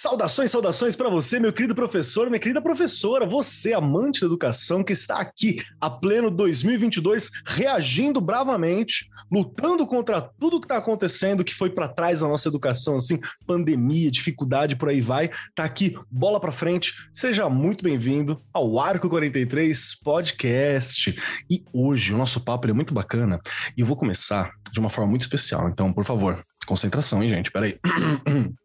[0.00, 4.94] Saudações, saudações para você, meu querido professor, minha querida professora, você, amante da educação, que
[4.94, 11.68] está aqui a pleno 2022, reagindo bravamente, lutando contra tudo que está acontecendo, que foi
[11.68, 15.28] para trás da nossa educação, assim, pandemia, dificuldade, por aí vai.
[15.54, 16.94] Tá aqui, bola para frente.
[17.12, 21.14] Seja muito bem-vindo ao Arco 43 Podcast.
[21.50, 23.38] E hoje o nosso papo é muito bacana
[23.76, 25.68] e eu vou começar de uma forma muito especial.
[25.68, 27.50] Então, por favor, concentração, hein, gente?
[27.50, 27.78] Peraí.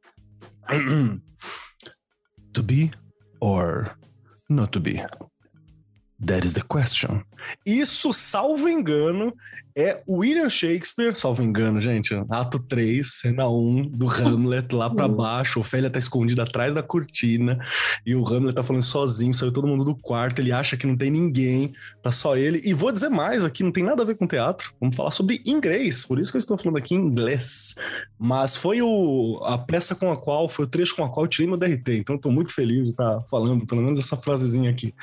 [2.54, 2.92] to be
[3.40, 3.96] or
[4.50, 5.02] not to be?
[6.20, 7.24] That is the question.
[7.66, 9.34] Isso, salvo engano,
[9.78, 15.16] é William Shakespeare, salvo engano, gente, ato 3, cena 1 do Hamlet lá para uhum.
[15.16, 15.60] baixo.
[15.60, 17.60] Ofélia tá escondida atrás da cortina
[18.06, 20.96] e o Hamlet tá falando sozinho, saiu todo mundo do quarto, ele acha que não
[20.96, 22.62] tem ninguém, tá só ele.
[22.64, 25.42] E vou dizer mais aqui, não tem nada a ver com teatro, vamos falar sobre
[25.46, 27.76] inglês, por isso que eu estou falando aqui em inglês.
[28.18, 31.30] Mas foi o, a peça com a qual, foi o trecho com a qual eu
[31.30, 34.70] tirei meu DRT, então tô muito feliz de estar tá falando pelo menos essa frasezinha
[34.70, 34.94] aqui.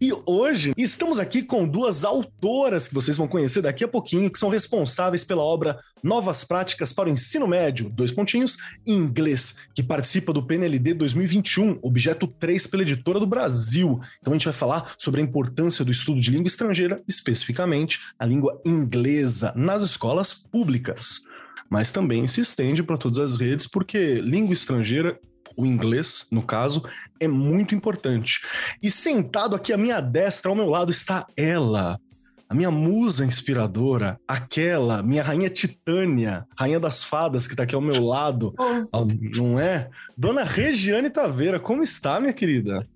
[0.00, 4.38] E hoje estamos aqui com duas autoras que vocês vão conhecer daqui a pouquinho que
[4.38, 9.82] são responsáveis pela obra Novas Práticas para o Ensino Médio, dois pontinhos, em inglês, que
[9.82, 14.00] participa do PNLD 2021, objeto 3 pela editora do Brasil.
[14.22, 18.24] Então a gente vai falar sobre a importância do estudo de língua estrangeira, especificamente a
[18.24, 21.24] língua inglesa, nas escolas públicas.
[21.68, 25.20] Mas também se estende para todas as redes, porque língua estrangeira
[25.56, 26.82] o inglês, no caso,
[27.18, 28.40] é muito importante.
[28.82, 31.98] E sentado aqui à minha destra, ao meu lado, está ela,
[32.48, 37.80] a minha musa inspiradora, aquela, minha rainha Titânia, rainha das fadas que tá aqui ao
[37.80, 39.04] meu lado, oh.
[39.36, 39.90] não é?
[40.16, 42.86] Dona Regiane Taveira, como está, minha querida?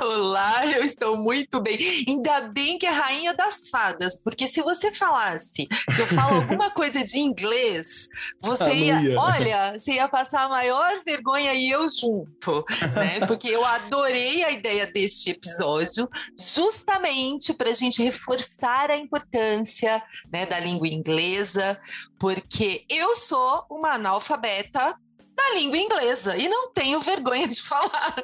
[0.00, 1.76] Olá, eu estou muito bem.
[2.06, 6.70] Ainda bem que é rainha das fadas, porque se você falasse que eu falo alguma
[6.70, 8.08] coisa de inglês,
[8.40, 12.64] você ah, ia, ia, olha, você ia passar a maior vergonha e eu junto,
[12.94, 13.26] né?
[13.26, 16.08] Porque eu adorei a ideia deste episódio,
[16.38, 20.02] justamente para a gente reforçar a importância
[20.32, 21.80] né, da língua inglesa,
[22.18, 24.96] porque eu sou uma analfabeta
[25.34, 28.14] da língua inglesa e não tenho vergonha de falar,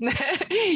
[0.00, 0.12] né?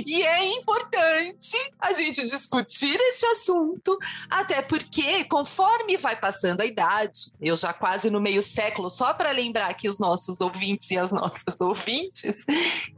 [0.07, 3.97] E é importante a gente discutir esse assunto,
[4.31, 9.31] até porque conforme vai passando a idade, eu já quase no meio século, só para
[9.31, 12.45] lembrar aqui os nossos ouvintes e as nossas ouvintes,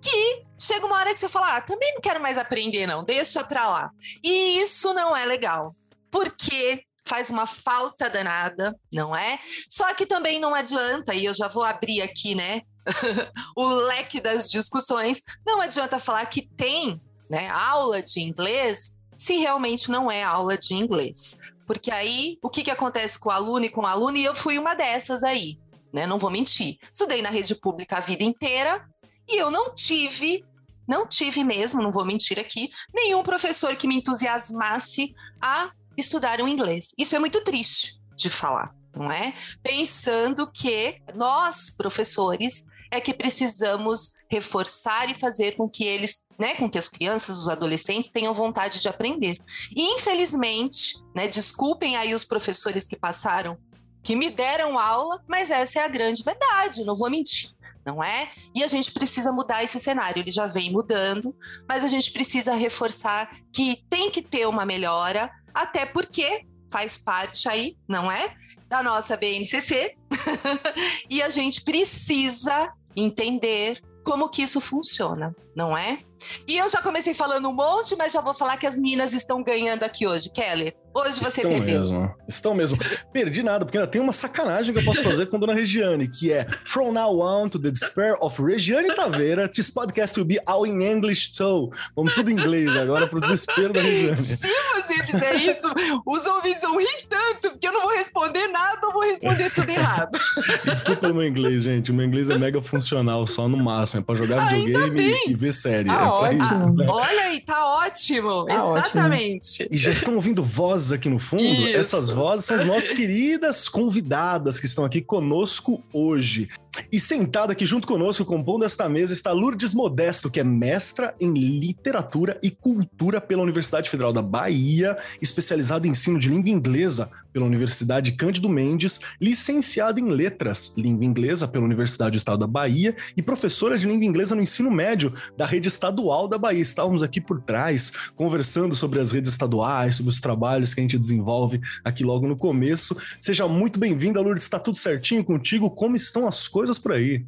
[0.01, 3.43] que chega uma hora que você fala, ah, também não quero mais aprender não, deixa
[3.43, 3.91] para lá.
[4.23, 5.75] E isso não é legal
[6.15, 9.41] porque faz uma falta danada, não é?
[9.69, 12.63] Só que também não adianta, e eu já vou abrir aqui, né,
[13.57, 19.91] o leque das discussões, não adianta falar que tem né, aula de inglês se realmente
[19.91, 21.37] não é aula de inglês.
[21.67, 24.17] Porque aí, o que, que acontece com o aluno e com o aluno?
[24.17, 25.59] E eu fui uma dessas aí,
[25.93, 26.07] né?
[26.07, 26.79] Não vou mentir.
[26.93, 28.87] Estudei na rede pública a vida inteira
[29.27, 30.45] e eu não tive,
[30.87, 36.93] não tive mesmo, não vou mentir aqui, nenhum professor que me entusiasmasse a estudaram inglês.
[36.99, 39.35] Isso é muito triste de falar, não é?
[39.63, 46.71] Pensando que nós, professores, é que precisamos reforçar e fazer com que eles, né, com
[46.71, 49.39] que as crianças, os adolescentes tenham vontade de aprender.
[49.75, 53.59] E infelizmente, né, desculpem aí os professores que passaram,
[54.03, 58.31] que me deram aula, mas essa é a grande verdade, não vou mentir não é?
[58.55, 60.21] E a gente precisa mudar esse cenário.
[60.21, 61.37] Ele já vem mudando,
[61.69, 67.49] mas a gente precisa reforçar que tem que ter uma melhora, até porque faz parte
[67.49, 68.35] aí, não é?
[68.69, 69.97] Da nossa BNCC.
[71.09, 76.01] e a gente precisa entender como que isso funciona, não é?
[76.47, 79.43] E eu já comecei falando um monte, mas já vou falar que as meninas estão
[79.43, 80.75] ganhando aqui hoje, Kelly.
[80.95, 81.79] Hoje você Estão perdeu.
[81.81, 82.15] mesmo.
[82.29, 82.79] Estão mesmo.
[83.13, 86.07] Perdi nada, porque ainda tem uma sacanagem que eu posso fazer com a Dona Regiane,
[86.07, 90.39] que é From now on to the despair of Regiane Taveira, this podcast will be
[90.47, 91.71] all in English too.
[91.97, 94.23] Vamos tudo em inglês agora pro desespero da Regiane.
[94.23, 95.67] Se você fizer isso,
[96.07, 99.69] os ouvintes vão rir tanto, porque eu não vou responder nada, eu vou responder tudo
[99.71, 100.17] errado.
[100.65, 101.91] Desculpa o meu inglês, gente.
[101.91, 104.01] O meu inglês é mega funcional, só no máximo.
[104.01, 105.91] É pra jogar videogame e, e ver série.
[105.91, 106.67] Ah, é pra isso.
[106.71, 106.87] Né?
[106.89, 108.45] Olha aí, tá ótimo.
[108.47, 109.63] Tá Exatamente.
[109.63, 109.69] Ótimo.
[109.75, 111.77] E já estão ouvindo voz vozes aqui no fundo, Isso.
[111.77, 116.49] essas vozes são as nossas queridas convidadas que estão aqui conosco hoje.
[116.91, 121.33] E sentada aqui junto conosco, compondo esta mesa, está Lourdes Modesto, que é mestra em
[121.33, 127.47] literatura e cultura pela Universidade Federal da Bahia, especializada em ensino de língua inglesa pela
[127.47, 133.23] Universidade Cândido Mendes, licenciada em letras, língua inglesa pela Universidade do Estado da Bahia e
[133.23, 136.63] professora de língua inglesa no ensino médio da rede estadual da Bahia.
[136.63, 140.99] Estávamos aqui por trás conversando sobre as redes estaduais, sobre os trabalhos que a gente
[140.99, 142.97] desenvolve aqui logo no começo.
[143.19, 144.45] Seja muito bem-vinda, Lourdes.
[144.45, 145.69] Está tudo certinho contigo?
[145.69, 147.25] Como estão as coisas por aí?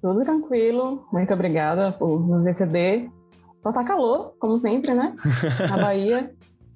[0.00, 1.06] Tudo tranquilo.
[1.12, 3.10] Muito obrigada por nos receber.
[3.60, 5.14] Só tá calor, como sempre, né?
[5.68, 6.32] Na Bahia.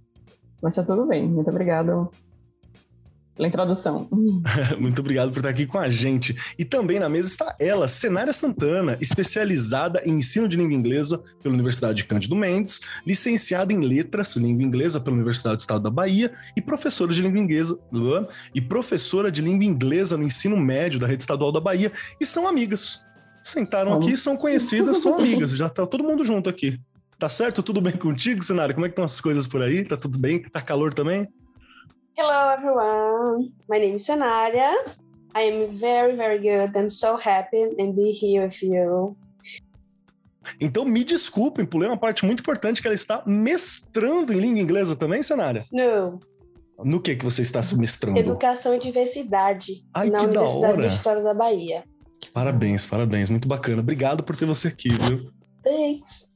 [0.62, 1.26] Mas tá tudo bem.
[1.26, 2.08] Muito obrigada
[3.34, 4.08] pela introdução.
[4.78, 6.36] Muito obrigado por estar aqui com a gente.
[6.58, 11.54] E também na mesa está ela, Cenária Santana, especializada em ensino de língua inglesa pela
[11.54, 16.32] Universidade de Cândido Mendes, licenciada em letras, língua inglesa pela Universidade do Estado da Bahia
[16.56, 17.78] e professora de língua inglesa
[18.54, 21.90] e professora de língua inglesa no ensino médio da rede estadual da Bahia
[22.20, 23.04] e são amigas.
[23.42, 25.56] Sentaram aqui, são conhecidas, são amigas.
[25.56, 26.80] Já tá todo mundo junto aqui.
[27.19, 27.62] Tá certo?
[27.62, 28.75] Tudo bem contigo, Cenário?
[28.75, 29.84] Como é que estão as coisas por aí?
[29.84, 30.42] Tá tudo bem?
[30.42, 31.28] Tá calor também?
[32.16, 33.52] Hello, everyone.
[33.69, 34.72] My name is Sanaria.
[35.34, 36.76] I am very, very good.
[36.76, 39.16] I'm so happy and be here with you.
[40.61, 44.94] Então, me desculpem, pulei uma parte muito importante que ela está mestrando em língua inglesa
[44.94, 45.66] também, Cenária?
[45.72, 46.20] Não.
[46.78, 48.16] No que que você está se mestrando?
[48.16, 50.81] Educação e diversidade Ai, na que Universidade da hora.
[50.81, 51.82] do Estado da Bahia.
[52.32, 53.81] Parabéns, parabéns, muito bacana.
[53.81, 55.32] Obrigado por ter você aqui, viu?
[55.64, 56.33] Thanks.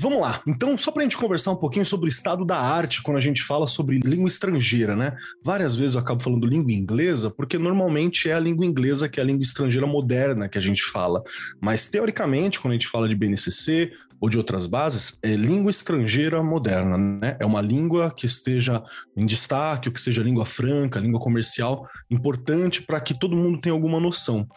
[0.00, 0.40] Vamos lá.
[0.46, 3.20] Então, só para a gente conversar um pouquinho sobre o estado da arte quando a
[3.20, 5.14] gente fala sobre língua estrangeira, né?
[5.44, 9.22] Várias vezes eu acabo falando língua inglesa, porque normalmente é a língua inglesa que é
[9.22, 11.22] a língua estrangeira moderna que a gente fala.
[11.60, 16.42] Mas, teoricamente, quando a gente fala de BNCC ou de outras bases, é língua estrangeira
[16.42, 17.36] moderna, né?
[17.38, 18.82] É uma língua que esteja
[19.14, 23.74] em destaque, ou que seja língua franca, língua comercial, importante para que todo mundo tenha
[23.74, 24.48] alguma noção.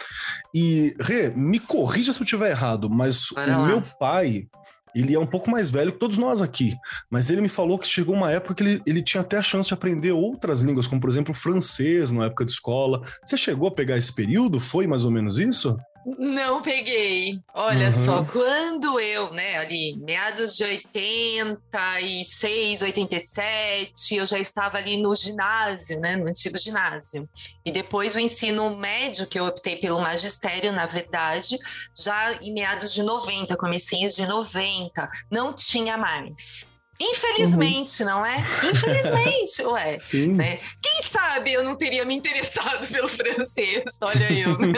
[0.56, 3.68] E, Rê, me corrija se eu estiver errado, mas Bora o lá.
[3.68, 4.48] meu pai,
[4.96, 6.76] ele é um pouco mais velho que todos nós aqui,
[7.10, 9.68] mas ele me falou que chegou uma época que ele, ele tinha até a chance
[9.68, 13.02] de aprender outras línguas, como por exemplo francês na época de escola.
[13.24, 14.60] Você chegou a pegar esse período?
[14.60, 15.78] Foi mais ou menos isso?
[16.06, 17.40] Não peguei.
[17.54, 18.06] Olha Uhum.
[18.06, 26.00] só, quando eu, né, ali, meados de 86, 87, eu já estava ali no ginásio,
[26.00, 27.30] né, no antigo ginásio.
[27.66, 31.58] E depois o ensino médio, que eu optei pelo magistério, na verdade,
[31.98, 36.73] já em meados de 90, comecinhos de 90, não tinha mais.
[37.02, 38.46] Infelizmente, não é?
[38.70, 39.98] Infelizmente, ué.
[39.98, 40.34] Sim.
[40.34, 40.60] Né?
[40.82, 43.84] Quem sabe eu não teria me interessado pelo francês?
[44.02, 44.74] Olha eu, né?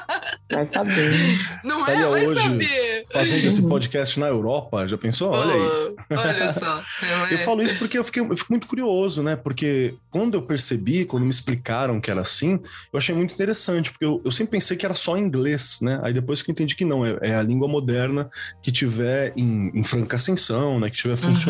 [0.50, 1.38] Vai saber.
[1.62, 2.08] Não Estaria é?
[2.08, 3.04] Vai hoje saber.
[3.12, 5.32] Fazendo esse podcast na Europa, já pensou?
[5.32, 5.60] Olha aí.
[5.60, 6.82] Oh, olha só.
[7.02, 7.34] não é?
[7.34, 9.36] Eu falo isso porque eu, fiquei, eu fico muito curioso, né?
[9.36, 12.58] Porque quando eu percebi, quando me explicaram que era assim,
[12.92, 16.00] eu achei muito interessante, porque eu, eu sempre pensei que era só inglês, né?
[16.02, 18.30] Aí depois que eu entendi que não, é, é a língua moderna
[18.62, 20.88] que tiver em, em franca ascensão, né?
[20.88, 21.49] Que estiver funcionando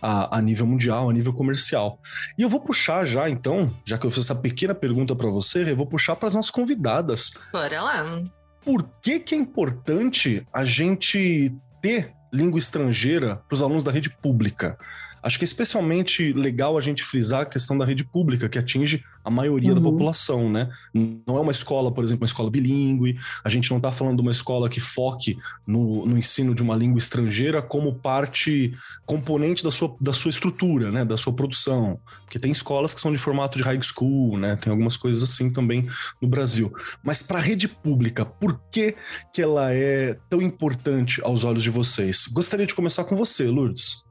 [0.00, 1.98] A, a nível mundial, a nível comercial.
[2.38, 5.70] E eu vou puxar já, então, já que eu fiz essa pequena pergunta para você,
[5.70, 7.32] eu vou puxar para as nossas convidadas.
[7.52, 8.22] Bora lá.
[8.64, 14.10] Por que, que é importante a gente ter língua estrangeira para os alunos da rede
[14.10, 14.78] pública?
[15.24, 19.02] Acho que é especialmente legal a gente frisar a questão da rede pública, que atinge
[19.24, 19.90] a maioria da Uhum.
[19.90, 20.68] população, né?
[20.92, 24.22] Não é uma escola, por exemplo, uma escola bilíngue, a gente não está falando de
[24.22, 28.74] uma escola que foque no, no ensino de uma língua estrangeira como parte
[29.06, 31.06] componente da sua, da sua estrutura, né?
[31.06, 31.98] Da sua produção.
[32.24, 34.56] Porque tem escolas que são de formato de high school, né?
[34.56, 35.88] Tem algumas coisas assim também
[36.20, 36.70] no Brasil.
[37.02, 38.94] Mas para a rede pública, por que,
[39.32, 42.26] que ela é tão importante aos olhos de vocês?
[42.26, 44.03] Gostaria de começar com você, Lourdes.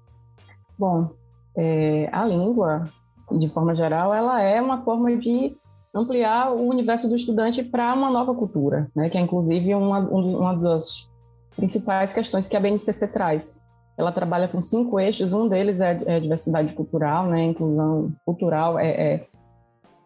[0.78, 1.10] Bom,
[1.56, 2.86] é, a língua,
[3.32, 5.56] de forma geral, ela é uma forma de
[5.94, 9.10] ampliar o universo do estudante para uma nova cultura, né?
[9.10, 11.16] que é inclusive uma, um- uma das
[11.56, 13.70] principais questões que a BNCC traz.
[13.96, 17.44] Ela trabalha com cinco eixos, um deles é, é diversidade cultural, né?
[17.44, 19.28] inclusão cultural, é, é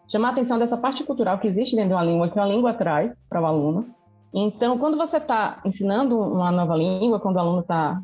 [0.09, 2.73] chamar a atenção dessa parte cultural que existe dentro de uma língua, que uma língua
[2.73, 3.85] traz para o aluno.
[4.33, 8.01] Então, quando você está ensinando uma nova língua, quando o aluno está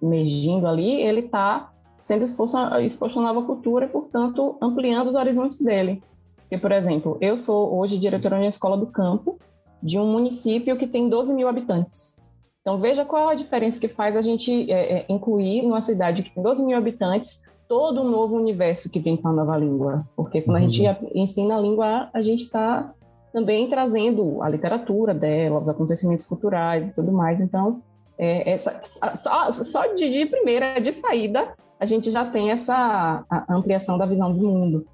[0.00, 1.70] emergindo ali, ele está
[2.04, 6.02] sendo exposto a, exposto a nova cultura portanto, ampliando os horizontes dele.
[6.36, 9.38] Porque, por exemplo, eu sou hoje diretora de uma escola do campo
[9.82, 12.26] de um município que tem 12 mil habitantes.
[12.60, 16.34] Então, veja qual a diferença que faz a gente é, é, incluir numa cidade que
[16.34, 20.04] tem 12 mil habitantes todo um novo universo que vem com a nova língua.
[20.14, 20.68] Porque quando a Uhum.
[20.68, 22.92] gente ensina a língua, a gente está
[23.32, 27.40] também trazendo a literatura dela, os acontecimentos culturais e tudo mais.
[27.40, 27.82] Então,
[28.18, 28.80] é, essa,
[29.14, 34.32] só, só de, de primeira, de saída, a gente já tem essa ampliação da visão
[34.32, 34.86] do mundo.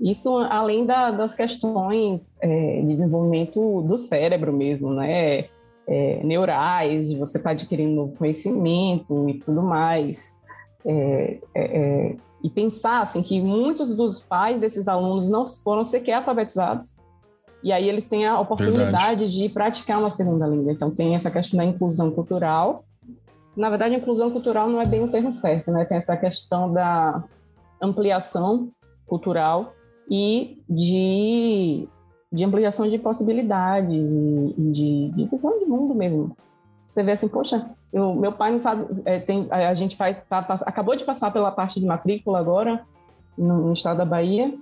[0.00, 5.46] Isso além da, das questões é, de desenvolvimento do cérebro mesmo, né?
[5.86, 10.40] É, neurais, você estar tá adquirindo novo conhecimento e tudo mais.
[10.86, 16.14] É, é, é, e pensar assim, que muitos dos pais desses alunos não foram sequer
[16.14, 17.00] alfabetizados,
[17.62, 19.30] e aí eles têm a oportunidade Verdade.
[19.30, 20.72] de praticar uma segunda língua.
[20.72, 22.84] Então tem essa questão da inclusão cultural.
[23.56, 25.84] Na verdade, inclusão cultural não é bem o termo certo, né?
[25.84, 27.22] Tem essa questão da
[27.80, 28.70] ampliação
[29.06, 29.74] cultural
[30.08, 31.88] e de,
[32.32, 36.36] de ampliação de possibilidades e, de, de visão de mundo mesmo.
[36.88, 40.44] Você vê assim, poxa, eu, meu pai não sabe, é, tem, a gente faz, tá,
[40.66, 42.84] acabou de passar pela parte de matrícula agora,
[43.38, 44.52] no, no, estado da Bahia,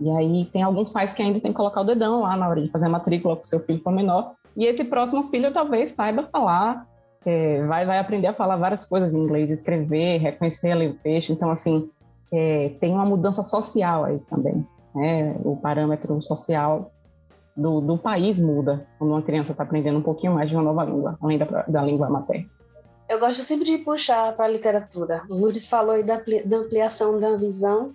[0.00, 2.60] e aí tem alguns pais que ainda tem que colocar o dedão lá na hora
[2.60, 5.92] de fazer a matrícula para o seu filho for menor, e esse próximo filho talvez
[5.92, 6.86] saiba falar,
[7.24, 11.32] é, vai, vai aprender a falar várias coisas em inglês, escrever, reconhecer ali o texto,
[11.32, 11.88] então assim,
[12.32, 14.66] é, tem uma mudança social aí também.
[14.94, 15.36] Né?
[15.44, 16.90] O parâmetro social
[17.56, 20.84] do, do país muda quando uma criança está aprendendo um pouquinho mais de uma nova
[20.84, 22.48] língua, além da, da língua materna.
[23.08, 25.22] Eu gosto sempre de puxar para a literatura.
[25.28, 27.90] O Lourdes falou aí da, da ampliação da visão,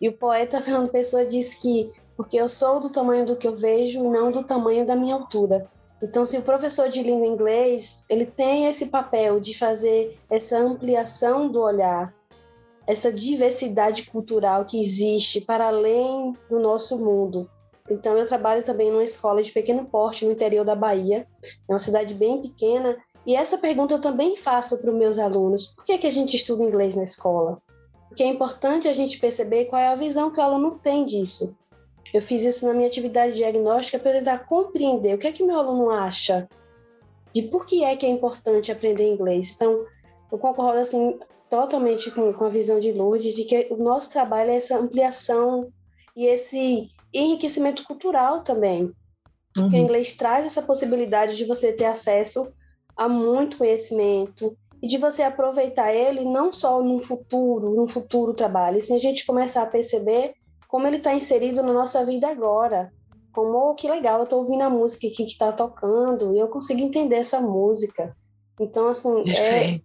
[0.00, 3.54] e o poeta Fernando Pessoa diz que porque eu sou do tamanho do que eu
[3.54, 5.68] vejo e não do tamanho da minha altura.
[6.02, 11.48] Então, se o professor de língua inglês ele tem esse papel de fazer essa ampliação
[11.48, 12.14] do olhar,
[12.86, 17.50] essa diversidade cultural que existe para além do nosso mundo.
[17.90, 21.26] Então, eu trabalho também numa escola de pequeno porte no interior da Bahia,
[21.68, 25.74] é uma cidade bem pequena, e essa pergunta eu também faço para os meus alunos:
[25.74, 27.60] por que, é que a gente estuda inglês na escola?
[28.16, 31.54] Porque é importante a gente perceber qual é a visão que o aluno tem disso.
[32.14, 35.58] Eu fiz isso na minha atividade diagnóstica para tentar compreender o que é que meu
[35.58, 36.48] aluno acha
[37.34, 39.52] de por que é que é importante aprender inglês.
[39.54, 39.84] Então,
[40.32, 41.18] eu concordo assim
[41.50, 45.70] totalmente com, com a visão de Lourdes de que o nosso trabalho é essa ampliação
[46.16, 48.94] e esse enriquecimento cultural também.
[49.58, 49.68] Uhum.
[49.68, 52.50] o inglês traz essa possibilidade de você ter acesso
[52.96, 54.56] a muito conhecimento
[54.86, 58.98] e de você aproveitar ele não só no futuro, no futuro trabalho, e sim a
[58.98, 60.34] gente começar a perceber
[60.68, 62.92] como ele está inserido na nossa vida agora.
[63.32, 66.46] Como, oh, que legal, eu estou ouvindo a música aqui que está tocando e eu
[66.46, 68.16] consigo entender essa música.
[68.60, 69.80] Então, assim, é,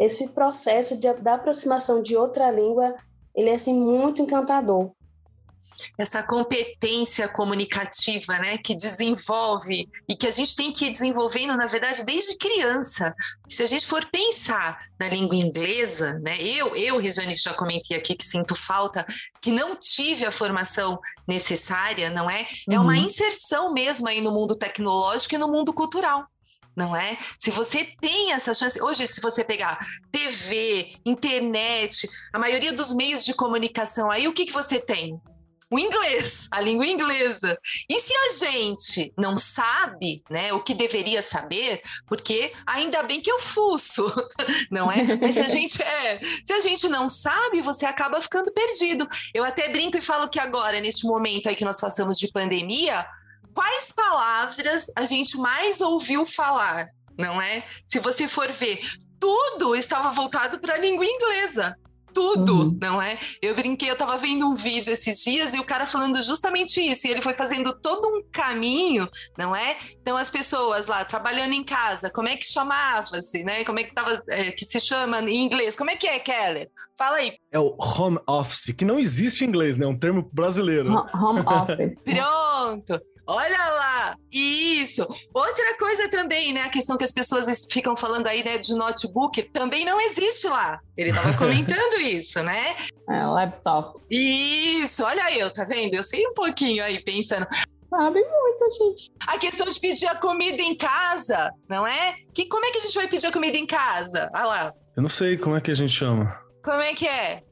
[0.00, 2.96] esse processo de, da aproximação de outra língua,
[3.32, 4.90] ele é assim muito encantador.
[5.98, 11.66] Essa competência comunicativa, né, que desenvolve e que a gente tem que ir desenvolvendo, na
[11.66, 13.14] verdade, desde criança.
[13.48, 17.96] Se a gente for pensar na língua inglesa, né, eu, eu, Regiane, que já comentei
[17.96, 19.06] aqui que sinto falta,
[19.40, 22.46] que não tive a formação necessária, não é?
[22.68, 23.06] É uma uhum.
[23.06, 26.26] inserção mesmo aí no mundo tecnológico e no mundo cultural
[26.80, 27.18] não é?
[27.38, 29.78] Se você tem essa chance, hoje, se você pegar
[30.10, 35.20] TV, internet, a maioria dos meios de comunicação, aí o que, que você tem?
[35.70, 37.56] O inglês, a língua inglesa.
[37.88, 43.30] E se a gente não sabe, né, o que deveria saber, porque ainda bem que
[43.30, 44.12] eu fuço,
[44.70, 45.16] não é?
[45.16, 49.08] Mas se a gente é, se a gente não sabe, você acaba ficando perdido.
[49.32, 53.06] Eu até brinco e falo que agora, neste momento aí que nós passamos de pandemia,
[53.54, 57.62] quais palavras a gente mais ouviu falar, não é?
[57.86, 58.80] Se você for ver,
[59.20, 61.76] tudo estava voltado para a língua inglesa.
[62.12, 62.78] Tudo, uhum.
[62.80, 63.18] não é?
[63.40, 67.06] Eu brinquei, eu estava vendo um vídeo esses dias e o cara falando justamente isso,
[67.06, 69.76] e ele foi fazendo todo um caminho, não é?
[70.00, 73.64] Então as pessoas lá trabalhando em casa, como é que chamava-se, né?
[73.64, 75.76] Como é que tava, é, que se chama em inglês?
[75.76, 76.68] Como é que é, Keller?
[76.98, 77.34] Fala aí.
[77.50, 79.86] É o home office, que não existe em inglês, né?
[79.86, 80.92] É um termo brasileiro.
[81.14, 82.02] Home office.
[82.04, 83.00] Pronto.
[83.32, 85.06] Olha lá, isso.
[85.32, 86.62] Outra coisa também, né?
[86.62, 90.80] A questão que as pessoas ficam falando aí, né, de notebook, também não existe lá.
[90.96, 92.74] Ele estava comentando isso, né?
[93.08, 94.00] É, laptop.
[94.10, 95.94] Isso, olha aí, eu, tá vendo?
[95.94, 97.46] Eu sei um pouquinho aí, pensando.
[97.88, 99.12] Sabe muito, gente.
[99.24, 102.16] A questão de pedir a comida em casa, não é?
[102.34, 104.28] Que, como é que a gente vai pedir a comida em casa?
[104.34, 104.74] Olha lá.
[104.96, 106.36] Eu não sei como é que a gente chama.
[106.64, 107.44] Como é que é?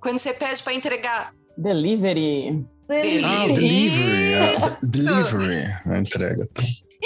[0.00, 1.32] Quando você pede para entregar.
[1.56, 2.66] Delivery.
[2.88, 3.24] Delivery.
[3.24, 4.34] Ah, delivery.
[4.34, 5.76] Ah, delivery.
[5.86, 6.48] A entrega.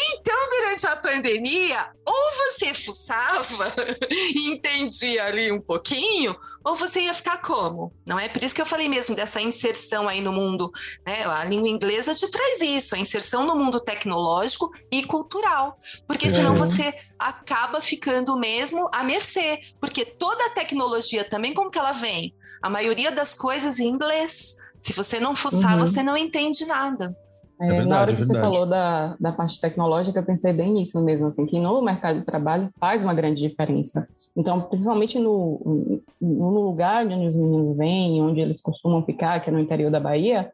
[0.00, 3.74] Então, durante a pandemia, ou você fuçava
[4.08, 7.92] e entendia ali um pouquinho, ou você ia ficar como?
[8.06, 8.28] Não é?
[8.28, 10.70] Por isso que eu falei mesmo dessa inserção aí no mundo,
[11.04, 11.24] né?
[11.24, 15.80] A língua inglesa te traz isso, a inserção no mundo tecnológico e cultural.
[16.06, 19.60] Porque senão você acaba ficando mesmo à mercê.
[19.80, 22.32] Porque toda a tecnologia também, como que ela vem?
[22.62, 24.56] A maioria das coisas em inglês.
[24.78, 25.86] Se você não fuçar, uhum.
[25.86, 27.16] você não entende nada.
[27.60, 30.52] É, é verdade, na hora que é você falou da, da parte tecnológica, eu pensei
[30.52, 34.06] bem nisso mesmo, assim, que no mercado de trabalho faz uma grande diferença.
[34.36, 39.52] Então, principalmente no, no lugar onde os meninos vêm, onde eles costumam ficar, que é
[39.52, 40.52] no interior da Bahia,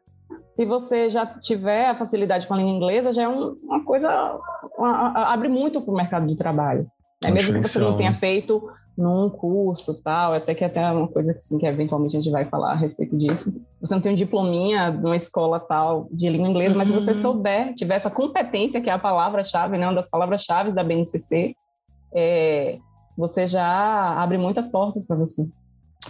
[0.49, 4.39] se você já tiver a facilidade com a língua inglesa, já é um, uma coisa,
[4.77, 6.87] uma, abre muito para o mercado de trabalho.
[7.23, 11.33] É mesmo que você não tenha feito num curso tal, até que até uma coisa
[11.33, 13.61] assim, que eventualmente a gente vai falar a respeito disso.
[13.81, 16.77] Você não tem um diplominha de uma escola tal de língua inglesa, uhum.
[16.77, 17.17] mas se você uhum.
[17.17, 21.55] souber, tiver essa competência, que é a palavra-chave, né, uma das palavras-chave da BNCC,
[22.13, 22.77] é,
[23.17, 25.45] você já abre muitas portas para você.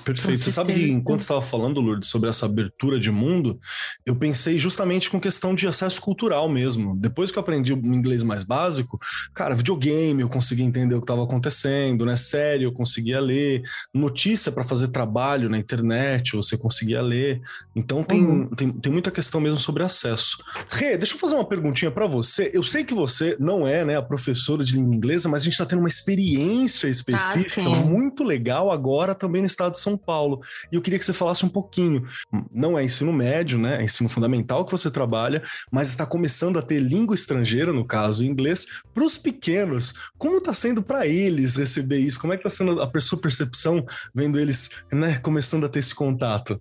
[0.04, 0.40] Perfeito.
[0.40, 3.60] Você sabe que enquanto estava falando, Lourdes, sobre essa abertura de mundo,
[4.06, 6.96] eu pensei justamente com questão de acesso cultural mesmo.
[6.96, 9.00] Depois que eu aprendi o inglês mais básico,
[9.34, 12.16] cara, videogame eu conseguia entender o que estava acontecendo, né?
[12.16, 13.62] Série eu conseguia ler,
[13.94, 17.42] notícia para fazer trabalho na internet você conseguia ler.
[17.76, 18.48] Então tem, uhum.
[18.50, 20.38] tem, tem muita questão mesmo sobre acesso.
[20.70, 22.52] Rê, deixa eu fazer uma perguntinha para você.
[22.54, 25.54] Eu sei que você não é né, a professora de língua inglesa, mas a gente
[25.54, 30.42] está tendo uma experiência específica ah, muito legal agora também no estado de São Paulo.
[30.72, 32.04] E eu queria que você falasse um pouquinho.
[32.52, 33.82] Não é ensino médio, né?
[33.82, 38.26] É ensino fundamental que você trabalha, mas está começando a ter língua estrangeira, no caso
[38.26, 39.94] inglês, para os pequenos.
[40.18, 42.20] Como está sendo para eles receber isso?
[42.20, 45.94] Como é que está sendo a sua percepção vendo eles, né, começando a ter esse
[45.94, 46.60] contato?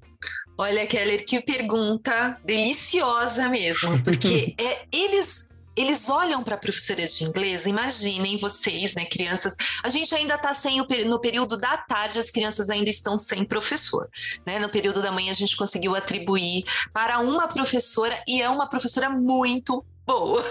[0.57, 7.66] Olha, Keller, que pergunta deliciosa mesmo, porque é, eles eles olham para professoras de inglês,
[7.66, 12.31] imaginem vocês, né, crianças, a gente ainda está sem o, no período da tarde, as
[12.31, 14.09] crianças ainda estão sem professor,
[14.47, 14.59] né?
[14.59, 19.11] No período da manhã a gente conseguiu atribuir para uma professora e é uma professora
[19.11, 20.43] muito boa.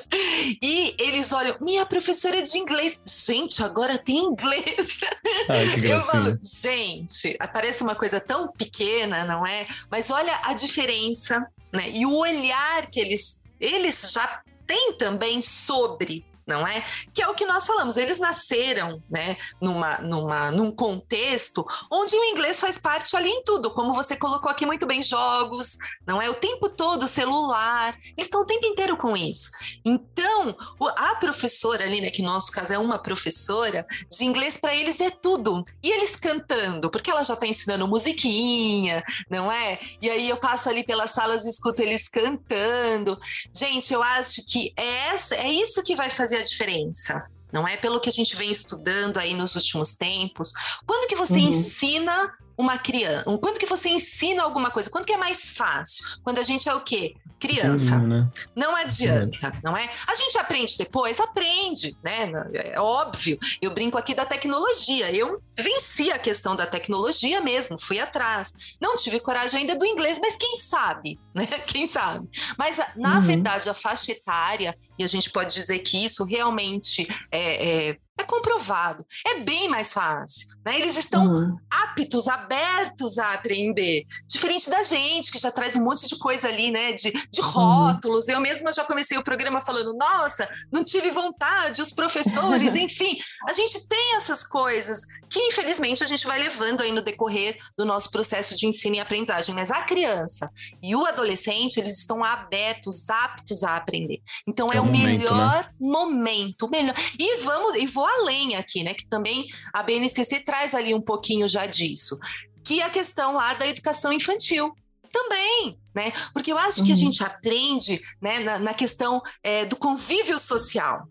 [0.62, 3.00] e eles olham, minha professora é de inglês.
[3.06, 5.00] Gente, agora tem inglês.
[5.48, 9.66] Ai, que Eu falo, gente, parece uma coisa tão pequena, não é?
[9.90, 11.90] Mas olha a diferença, né?
[11.90, 16.82] E o olhar que eles eles já tem também sobre não é?
[17.12, 17.98] Que é o que nós falamos.
[17.98, 23.70] Eles nasceram, né, numa, numa, num contexto onde o inglês faz parte ali em tudo,
[23.70, 25.76] como você colocou aqui muito bem, jogos,
[26.06, 26.30] não é?
[26.30, 29.50] O tempo todo, celular, eles estão o tempo inteiro com isso.
[29.84, 30.56] Então,
[30.96, 35.00] a professora ali, né, que no nosso caso é uma professora, de inglês para eles
[35.00, 35.64] é tudo.
[35.82, 39.78] E eles cantando, porque ela já está ensinando musiquinha, não é?
[40.00, 43.20] E aí eu passo ali pelas salas e escuto eles cantando.
[43.54, 47.26] Gente, eu acho que é, essa, é isso que vai fazer a diferença.
[47.52, 50.52] Não é pelo que a gente vem estudando aí nos últimos tempos.
[50.86, 51.48] Quando que você uhum.
[51.48, 53.24] ensina uma criança?
[53.38, 54.90] Quando que você ensina alguma coisa?
[54.90, 56.04] Quando que é mais fácil?
[56.22, 57.14] Quando a gente é o quê?
[57.38, 57.94] Criança.
[57.94, 58.28] Entendi, né?
[58.54, 59.88] Não adianta, não é?
[60.06, 61.20] A gente aprende depois?
[61.20, 62.30] Aprende, né?
[62.52, 63.38] É óbvio.
[63.62, 65.10] Eu brinco aqui da tecnologia.
[65.14, 68.52] Eu venci a questão da tecnologia mesmo, fui atrás.
[68.80, 71.46] Não tive coragem ainda do inglês, mas quem sabe, né?
[71.66, 72.28] Quem sabe?
[72.56, 73.20] Mas, na uhum.
[73.20, 78.24] verdade, a faixa etária, e a gente pode dizer que isso realmente é, é é
[78.24, 79.06] comprovado.
[79.24, 80.48] É bem mais fácil.
[80.64, 80.76] Né?
[80.76, 81.56] Eles estão uhum.
[81.70, 84.04] aptos, abertos a aprender.
[84.26, 86.92] Diferente da gente, que já traz um monte de coisa ali, né?
[86.92, 87.48] De, de uhum.
[87.48, 88.26] rótulos.
[88.26, 88.34] Uhum.
[88.34, 93.18] Eu mesma já comecei o programa falando, nossa, não tive vontade, os professores, enfim.
[93.48, 95.00] A gente tem essas coisas
[95.30, 99.00] que, infelizmente, a gente vai levando aí no decorrer do nosso processo de ensino e
[99.00, 99.54] aprendizagem.
[99.54, 100.50] Mas a criança
[100.82, 104.20] e o adolescente, eles estão abertos, aptos a aprender.
[104.46, 105.18] Então, é, é o, momento, né?
[105.18, 105.70] melhor né?
[105.78, 106.94] momento, melhor.
[107.18, 108.94] E vamos, e vou além aqui, né?
[108.94, 112.18] Que também a BNCC traz ali um pouquinho já disso,
[112.64, 114.74] que é a questão lá da educação infantil
[115.12, 116.12] também, né?
[116.32, 116.86] Porque eu acho uhum.
[116.86, 117.00] que a uhum.
[117.00, 121.08] gente aprende, né, na, na questão é, do convívio social.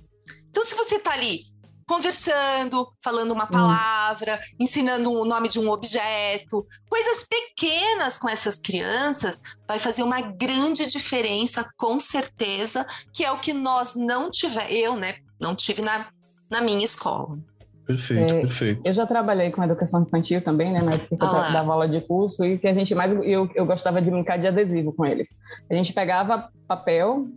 [0.50, 1.46] Então, se você está ali
[1.88, 3.48] conversando, falando uma hum.
[3.48, 10.20] palavra, ensinando o nome de um objeto, coisas pequenas com essas crianças, vai fazer uma
[10.20, 15.82] grande diferença, com certeza, que é o que nós não tivemos, eu, né, não tive
[15.82, 16.10] na
[16.50, 17.38] na minha escola.
[17.86, 18.82] Perfeito, é, perfeito.
[18.84, 20.82] Eu já trabalhei com educação infantil também, né?
[20.82, 23.14] Na época que ah, eu dava aula de curso, e que a gente mais.
[23.24, 25.40] Eu, eu gostava de brincar de adesivo com eles.
[25.72, 27.28] A gente pegava papel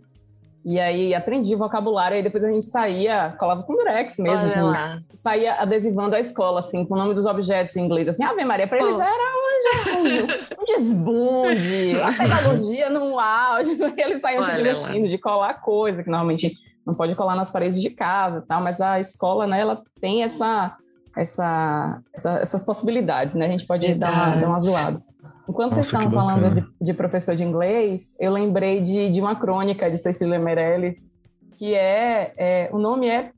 [0.63, 5.55] e aí aprendi vocabulário, aí depois a gente saía, colava com durex mesmo, com, saía
[5.55, 8.77] adesivando a escola, assim, com o nome dos objetos em inglês, assim, Ave Maria, para
[8.77, 9.01] eles oh.
[9.01, 9.31] era
[9.97, 16.09] um, um desbunde, a pedagogia no auge, eles saíam se divertindo de colar coisa, que
[16.09, 20.23] normalmente não pode colar nas paredes de casa, tal, mas a escola, né, ela tem
[20.23, 20.75] essa,
[21.15, 23.45] essa, essa essas possibilidades, né?
[23.45, 25.03] A gente pode dar uma, dar uma zoada.
[25.47, 29.35] Enquanto Nossa, vocês estavam falando de, de, professor de inglês, eu lembrei de, de uma
[29.35, 31.11] crônica de Cecília Meirelles,
[31.57, 33.31] que é, é, o nome é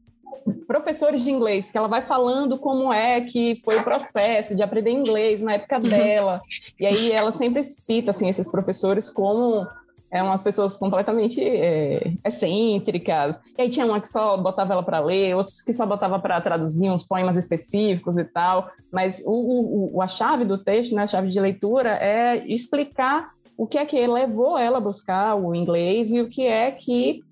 [0.68, 4.92] Professores de Inglês, que ela vai falando como é que foi o processo de aprender
[4.92, 6.42] inglês na época dela.
[6.80, 9.66] E aí ela sempre cita assim esses professores como
[10.14, 13.40] eram umas pessoas completamente é, excêntricas.
[13.58, 16.40] E aí tinha uma que só botava ela para ler, outros que só botava para
[16.40, 18.70] traduzir uns poemas específicos e tal.
[18.92, 23.66] Mas o, o, a chave do texto, né, a chave de leitura, é explicar o
[23.66, 27.24] que é que levou ela a buscar o inglês e o que é que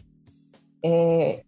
[0.84, 1.44] é,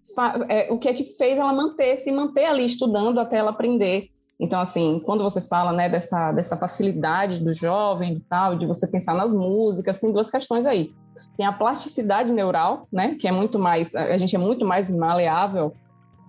[0.50, 4.14] é, o que é que fez ela manter, se manter ali estudando até ela aprender
[4.40, 8.86] então, assim, quando você fala né, dessa, dessa facilidade do jovem e tal, de você
[8.88, 10.94] pensar nas músicas, tem duas questões aí.
[11.38, 15.74] Tem a plasticidade neural, né, que é muito mais, a gente é muito mais maleável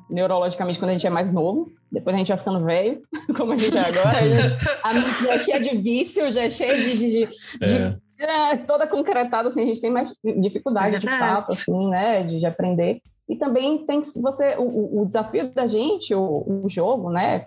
[0.08, 3.02] neurologicamente quando a gente é mais novo, depois a gente vai ficando velho,
[3.36, 4.18] como a gente é agora.
[4.18, 7.22] A, gente, a mente aqui é de vício, já é cheia de, de, de,
[7.62, 7.96] é.
[8.18, 12.40] de é, toda concretada, assim, a gente tem mais dificuldade de fato, assim, né, de,
[12.40, 13.00] de aprender.
[13.28, 17.46] E também tem que você, o, o desafio da gente, o, o jogo, né,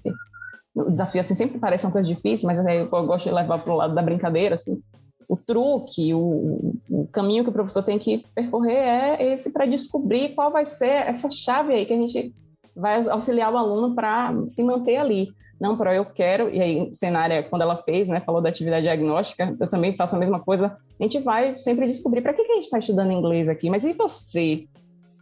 [0.74, 3.76] o desafio assim sempre parece uma coisa difícil, mas eu gosto de levar para o
[3.76, 4.82] lado da brincadeira, assim.
[5.28, 10.30] O truque, o, o, caminho que o professor tem que percorrer é esse para descobrir
[10.30, 12.34] qual vai ser essa chave aí que a gente
[12.74, 15.30] vai auxiliar o aluno para se manter ali.
[15.60, 19.56] Não, para eu quero, e aí, cenária, quando ela fez, né, falou da atividade diagnóstica,
[19.60, 20.78] eu também faço a mesma coisa.
[21.00, 23.84] A gente vai sempre descobrir para que, que a gente está estudando inglês aqui, mas
[23.84, 24.68] e você?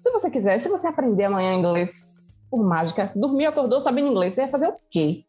[0.01, 2.15] Se você quiser, se você aprender amanhã inglês
[2.51, 5.23] por mágica, dormiu, acordou sabendo inglês, você vai fazer o quê?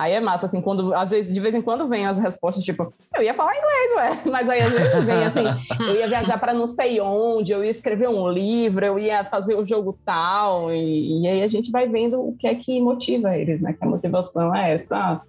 [0.00, 2.90] Aí é massa, assim, quando, às vezes, de vez em quando vem as respostas, tipo,
[3.14, 5.44] eu ia falar inglês, ué, mas aí às vezes vem assim,
[5.78, 9.56] eu ia viajar para não sei onde, eu ia escrever um livro, eu ia fazer
[9.56, 13.36] o jogo tal, e, e aí a gente vai vendo o que é que motiva
[13.36, 13.74] eles, né?
[13.74, 15.20] Que a motivação é essa,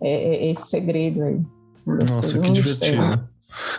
[0.00, 1.40] é, é esse segredo aí.
[1.86, 3.28] Nossa, que divertido.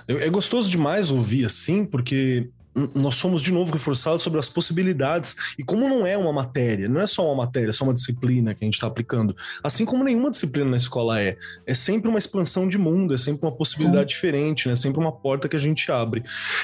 [0.08, 2.50] É gostoso demais ouvir assim, porque
[2.96, 7.02] nós somos de novo reforçados sobre as possibilidades e como não é uma matéria, não
[7.02, 10.04] é só uma matéria, é só uma disciplina que a gente está aplicando, assim como
[10.04, 14.10] nenhuma disciplina na escola é, é sempre uma expansão de mundo, é sempre uma possibilidade
[14.10, 14.74] diferente, né?
[14.74, 16.24] É sempre uma porta que a gente abre.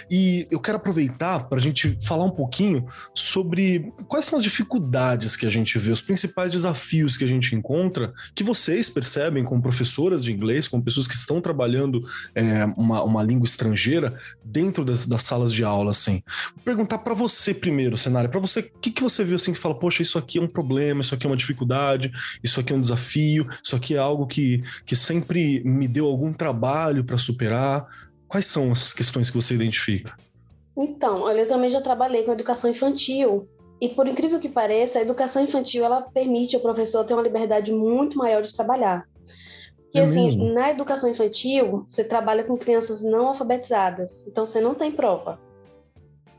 [0.09, 5.35] E eu quero aproveitar para a gente falar um pouquinho sobre quais são as dificuldades
[5.35, 9.61] que a gente vê, os principais desafios que a gente encontra, que vocês percebem como
[9.61, 12.01] professoras de inglês, como pessoas que estão trabalhando
[12.33, 16.21] é, uma, uma língua estrangeira dentro das, das salas de aula assim.
[16.55, 19.59] Vou perguntar para você primeiro, cenário, para você, o que, que você viu assim que
[19.59, 22.11] fala, poxa, isso aqui é um problema, isso aqui é uma dificuldade,
[22.43, 26.31] isso aqui é um desafio, isso aqui é algo que, que sempre me deu algum
[26.31, 27.85] trabalho para superar.
[28.27, 30.17] Quais são essas questões que você identifica?
[30.77, 33.47] Então, olha, eu também já trabalhei com educação infantil
[33.79, 37.71] e por incrível que pareça, a educação infantil ela permite ao professor ter uma liberdade
[37.71, 39.07] muito maior de trabalhar.
[39.83, 40.53] Porque, é assim, mesmo?
[40.53, 45.39] na educação infantil, você trabalha com crianças não alfabetizadas, então você não tem prova.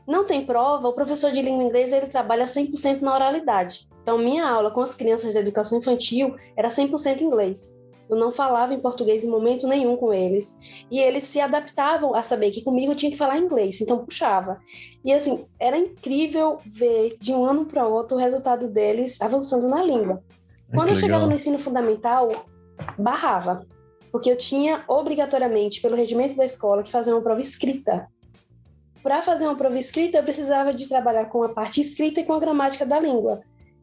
[0.09, 3.87] Não tem prova, o professor de língua inglesa ele trabalha 100% na oralidade.
[4.01, 7.79] Então, minha aula com as crianças da educação infantil era 100% inglês.
[8.09, 10.83] Eu não falava em português em momento nenhum com eles.
[10.89, 14.59] E eles se adaptavam a saber que comigo eu tinha que falar inglês, então puxava.
[15.05, 19.83] E assim, era incrível ver de um ano para outro o resultado deles avançando na
[19.83, 20.23] língua.
[20.73, 22.47] Quando eu chegava no ensino fundamental,
[22.97, 23.63] barrava.
[24.11, 28.07] Porque eu tinha obrigatoriamente, pelo regimento da escola, que fazer uma prova escrita
[29.01, 32.33] para fazer uma prova escrita, eu precisava de trabalhar com a parte escrita e com
[32.33, 33.41] a gramática da língua.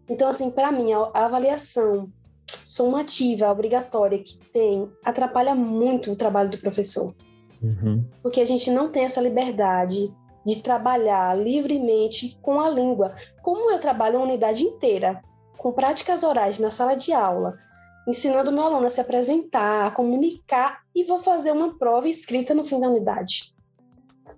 [0.08, 2.10] Então, assim, para mim, a avaliação
[2.46, 7.14] sumativa, obrigatória que tem, atrapalha muito o trabalho do professor.
[7.62, 8.04] Uhum.
[8.22, 13.16] Porque a gente não tem essa liberdade de trabalhar livremente com a língua.
[13.42, 15.22] Como eu trabalho uma unidade inteira,
[15.56, 17.58] com práticas orais na sala de aula,
[18.06, 22.64] ensinando meu aluno a se apresentar, a comunicar, e vou fazer uma prova escrita no
[22.64, 23.55] fim da unidade.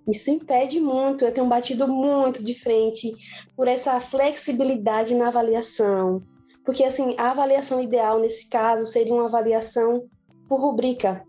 [0.07, 3.11] Isso impede muito, eu tenho batido muito de frente
[3.55, 6.21] por essa flexibilidade na avaliação.
[6.65, 10.05] Porque, assim, a avaliação ideal nesse caso seria uma avaliação
[10.47, 11.23] por rubrica,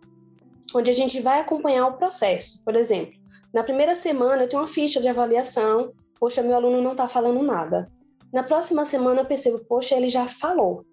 [0.74, 2.64] onde a gente vai acompanhar o processo.
[2.64, 3.14] Por exemplo,
[3.52, 7.42] na primeira semana eu tenho uma ficha de avaliação, poxa, meu aluno não está falando
[7.42, 7.90] nada.
[8.32, 10.84] Na próxima semana eu percebo, poxa, ele já falou.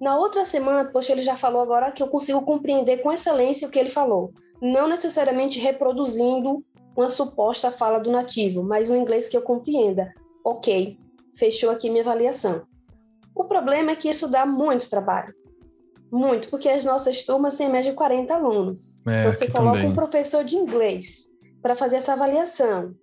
[0.00, 3.70] Na outra semana, poxa, ele já falou agora que eu consigo compreender com excelência o
[3.70, 4.32] que ele falou.
[4.60, 6.64] Não necessariamente reproduzindo
[6.96, 10.12] uma suposta fala do nativo, mas um inglês que eu compreenda.
[10.44, 10.98] Ok,
[11.36, 12.66] fechou aqui minha avaliação.
[13.34, 15.34] O problema é que isso dá muito trabalho.
[16.10, 19.06] Muito, porque as nossas turmas têm média de 40 alunos.
[19.06, 19.90] É, Você coloca também.
[19.90, 22.94] um professor de inglês para fazer essa avaliação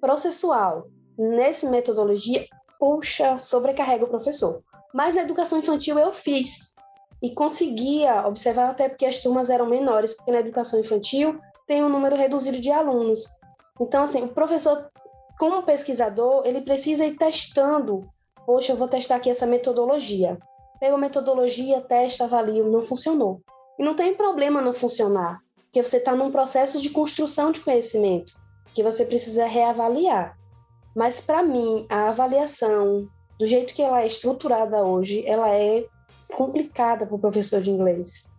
[0.00, 2.44] processual nessa metodologia,
[2.78, 4.62] puxa, sobrecarrega o professor.
[4.92, 6.74] Mas na educação infantil eu fiz
[7.22, 11.88] e conseguia observar até porque as turmas eram menores, porque na educação infantil tem um
[11.88, 13.24] número reduzido de alunos.
[13.80, 14.90] Então, assim, o professor,
[15.38, 18.08] como pesquisador, ele precisa ir testando.
[18.46, 20.38] Poxa, eu vou testar aqui essa metodologia.
[20.78, 23.40] Pega a metodologia, testa, avalia, não funcionou.
[23.78, 28.32] E não tem problema não funcionar, porque você está num processo de construção de conhecimento.
[28.72, 30.36] que você precisa reavaliar.
[30.94, 35.86] Mas para mim, a avaliação do jeito que ela é estruturada hoje, ela é
[36.36, 38.30] complicada para o professor de inglês.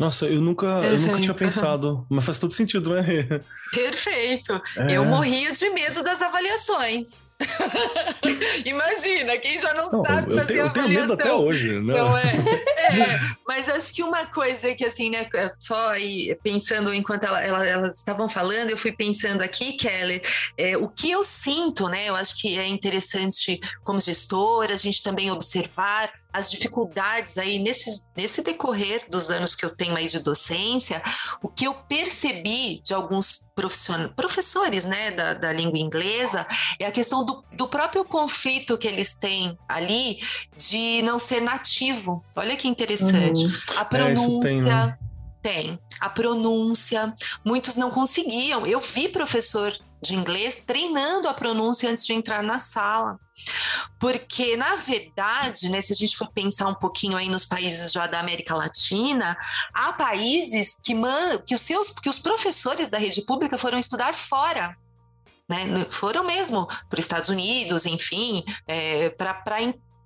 [0.00, 3.02] Nossa, eu nunca, eu nunca tinha pensado, mas faz todo sentido, né?
[3.70, 4.58] Perfeito.
[4.74, 4.96] É.
[4.96, 7.26] Eu morria de medo das avaliações.
[8.64, 10.82] Imagina, quem já não, não sabe eu fazer tenho, avaliação.
[10.82, 11.94] Eu tenho medo até hoje, né?
[11.94, 12.32] Não é?
[12.78, 13.20] é?
[13.46, 17.98] Mas acho que uma coisa que, assim, né, só aí, pensando enquanto ela, ela, elas
[17.98, 20.22] estavam falando, eu fui pensando aqui, Keller,
[20.56, 22.08] é, o que eu sinto, né?
[22.08, 28.06] Eu acho que é interessante, como gestora, a gente também observar as dificuldades aí nesse,
[28.16, 31.02] nesse decorrer dos anos que eu tenho aí de docência,
[31.42, 36.46] o que eu percebi de alguns professores né, da, da língua inglesa
[36.78, 40.20] é a questão do, do próprio conflito que eles têm ali
[40.56, 42.24] de não ser nativo.
[42.34, 43.44] Olha que interessante.
[43.44, 43.52] Uhum.
[43.76, 44.98] A pronúncia.
[45.00, 45.09] É,
[45.42, 45.78] tem.
[46.00, 47.12] A pronúncia.
[47.44, 48.66] Muitos não conseguiam.
[48.66, 49.72] Eu vi professor
[50.02, 53.18] de inglês treinando a pronúncia antes de entrar na sala.
[53.98, 58.06] Porque, na verdade, né, se a gente for pensar um pouquinho aí nos países já
[58.06, 59.36] da América Latina,
[59.74, 60.94] há países que,
[61.46, 64.76] que, os, seus, que os professores da rede pública foram estudar fora.
[65.48, 69.34] Né, foram mesmo para os Estados Unidos, enfim, é, para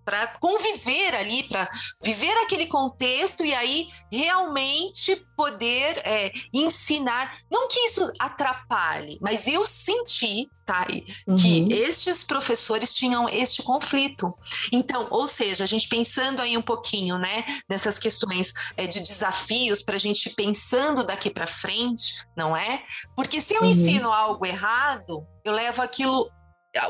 [0.04, 1.68] para conviver ali, para
[2.02, 7.38] viver aquele contexto e aí realmente poder é, ensinar.
[7.50, 10.86] Não que isso atrapalhe, mas eu senti, tá,
[11.26, 11.34] uhum.
[11.34, 14.32] que estes professores tinham este conflito.
[14.70, 19.82] Então, ou seja, a gente pensando aí um pouquinho, né, nessas questões é, de desafios
[19.82, 22.82] para a gente pensando daqui para frente, não é?
[23.16, 23.68] Porque se eu uhum.
[23.68, 26.30] ensino algo errado, eu levo aquilo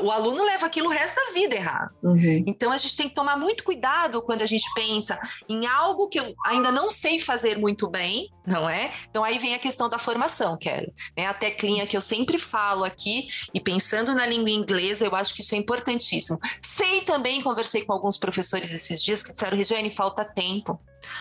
[0.01, 1.91] o aluno leva aquilo o resto da vida errado.
[2.01, 2.43] Uhum.
[2.47, 6.19] Então a gente tem que tomar muito cuidado quando a gente pensa em algo que
[6.19, 8.91] eu ainda não sei fazer muito bem, não é?
[9.09, 10.91] Então aí vem a questão da formação, quero.
[11.15, 11.27] Né?
[11.27, 15.41] A teclinha que eu sempre falo aqui, e pensando na língua inglesa, eu acho que
[15.41, 16.39] isso é importantíssimo.
[16.61, 20.79] Sei também, conversei com alguns professores esses dias que disseram, Regiane, falta tempo.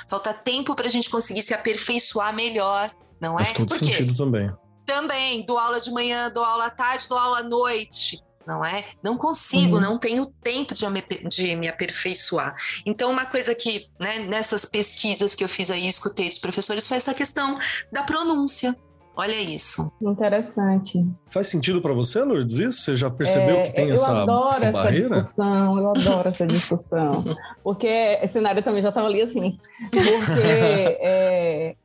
[0.08, 3.44] Falta tempo para a gente conseguir se aperfeiçoar melhor, não é?
[3.44, 4.50] Faz todo sentido também.
[4.86, 8.84] Também, dou aula de manhã, dou aula à tarde, dou aula à noite não é?
[9.02, 9.80] Não consigo, uhum.
[9.80, 12.54] não tenho tempo de me, de me aperfeiçoar.
[12.84, 16.96] Então, uma coisa que, né, nessas pesquisas que eu fiz aí, escutei dos professores, foi
[16.96, 17.58] essa questão
[17.90, 18.76] da pronúncia.
[19.16, 19.92] Olha isso.
[20.02, 21.06] Interessante.
[21.30, 22.80] Faz sentido para você, Lourdes, isso?
[22.80, 27.24] Você já percebeu é, que tem essa, adoro essa, essa discussão, eu adoro essa discussão.
[27.62, 29.56] Porque esse cenário também já estava ali assim.
[29.90, 31.76] Porque é,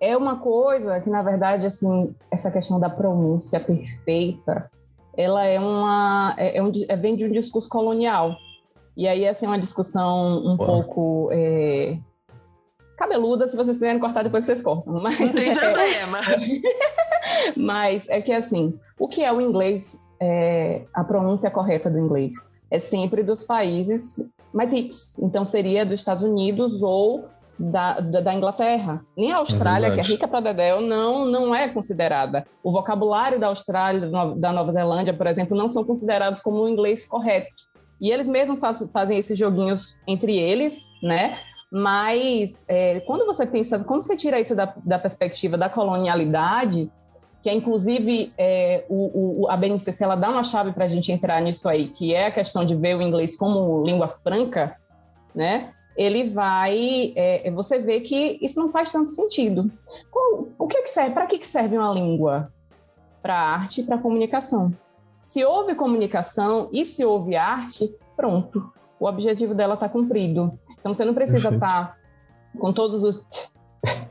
[0.00, 4.70] é uma coisa que, na verdade, assim, essa questão da pronúncia perfeita,
[5.16, 8.36] ela é uma é, é, um, é vem de um discurso colonial.
[8.96, 11.96] E aí assim uma discussão um pouco é,
[12.96, 16.18] cabeluda se vocês quiserem cortar depois vocês cortam mas não tem é, problema.
[17.56, 22.52] Mas é que assim o que é o inglês é, a pronúncia correta do inglês?
[22.70, 25.18] É sempre dos países mais ricos.
[25.18, 27.28] Então seria dos Estados Unidos ou
[27.62, 29.04] da, da, da, Inglaterra.
[29.16, 32.44] Nem a Austrália, é que é rica para Dedéu, não, não é considerada.
[32.62, 37.06] O vocabulário da Austrália, da Nova Zelândia, por exemplo, não são considerados como o inglês
[37.06, 37.54] correto.
[38.00, 41.38] E eles mesmos faz, fazem esses joguinhos entre eles, né?
[41.70, 46.90] Mas é, quando você pensa, quando você tira isso da, da perspectiva da colonialidade,
[47.42, 51.12] que é inclusive é, o, o, a BNCC ela dá uma chave para a gente
[51.12, 54.76] entrar nisso aí, que é a questão de ver o inglês como língua franca,
[55.34, 55.72] né?
[55.96, 57.12] Ele vai.
[57.16, 59.70] É, você vê que isso não faz tanto sentido.
[60.58, 61.14] o que, que serve?
[61.14, 62.52] Para que, que serve uma língua?
[63.20, 64.72] Para arte e para comunicação.
[65.24, 68.72] Se houve comunicação e se houve arte, pronto.
[68.98, 70.58] O objetivo dela está cumprido.
[70.78, 71.96] Então você não precisa estar tá
[72.58, 73.24] com todos os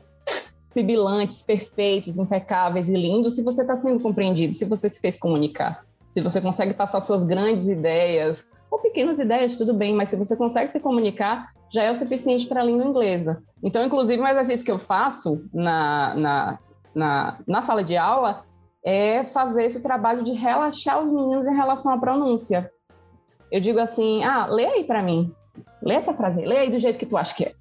[0.70, 5.84] sibilantes perfeitos, impecáveis e lindos se você está sendo compreendido, se você se fez comunicar,
[6.12, 10.34] se você consegue passar suas grandes ideias, ou pequenas ideias, tudo bem, mas se você
[10.34, 13.42] consegue se comunicar, já é o suficiente para a língua inglesa.
[13.62, 16.58] Então, inclusive, um exercício que eu faço na, na,
[16.94, 18.44] na, na sala de aula
[18.84, 22.70] é fazer esse trabalho de relaxar os meninos em relação à pronúncia.
[23.50, 25.30] Eu digo assim, ah, lê aí para mim.
[25.82, 27.52] Lê essa frase, lê aí do jeito que tu acha que é.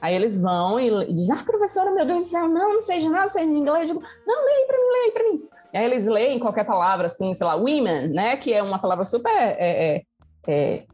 [0.00, 3.28] Aí eles vão e dizem, ah, professora, meu Deus do céu, não, não de nada,
[3.28, 3.88] sei de inglês.
[3.88, 5.48] Eu digo, não, aí para mim, aí para mim.
[5.72, 9.04] E aí eles leem qualquer palavra, assim, sei lá, women, né, que é uma palavra
[9.04, 10.02] super é, é,
[10.46, 10.84] é,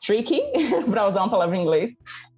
[0.00, 0.42] tricky,
[0.90, 1.90] para usar uma palavra em inglês,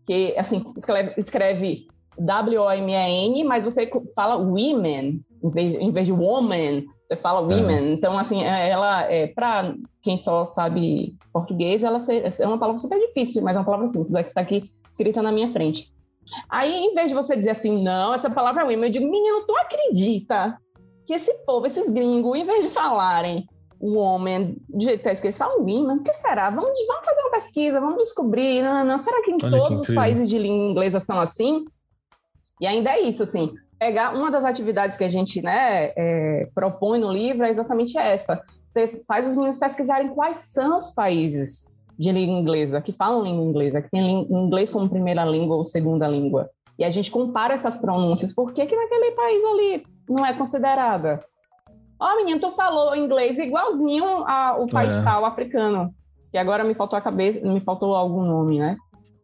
[0.07, 1.87] que assim, escreve, escreve
[2.19, 7.95] W-O-M-E-N, mas você fala women, em vez, em vez de woman, você fala women.
[7.95, 12.99] Então, assim, é, ela, é, para quem só sabe português, ela é uma palavra super
[12.99, 15.91] difícil, mas é uma palavra simples, é que está aqui escrita na minha frente.
[16.49, 19.45] Aí, em vez de você dizer assim, não, essa palavra é women, eu digo, menino,
[19.47, 20.59] tu acredita
[21.05, 23.47] que esse povo, esses gringos, em vez de falarem
[23.83, 26.49] o homem do jeito que tá escrito, falam mas o que será?
[26.51, 28.63] Vamos, vamos fazer uma pesquisa, vamos descobrir.
[28.63, 28.99] Não, não, não.
[28.99, 31.65] Será que em Olha todos que os países de língua inglesa são assim?
[32.61, 37.01] E ainda é isso, assim, pegar uma das atividades que a gente né, é, propõe
[37.01, 38.41] no livro é exatamente essa.
[38.71, 43.45] Você faz os meninos pesquisarem quais são os países de língua inglesa, que falam língua
[43.45, 46.49] inglesa, que tem inglês como primeira língua ou segunda língua.
[46.79, 48.33] E a gente compara essas pronúncias.
[48.33, 51.21] Por que, que naquele país ali não é considerada?
[52.03, 55.05] Ó, oh, menino, tu falou inglês igualzinho ao país é.
[55.05, 55.95] tal africano.
[56.33, 58.77] E agora me faltou a cabeça, me faltou algum nome, né?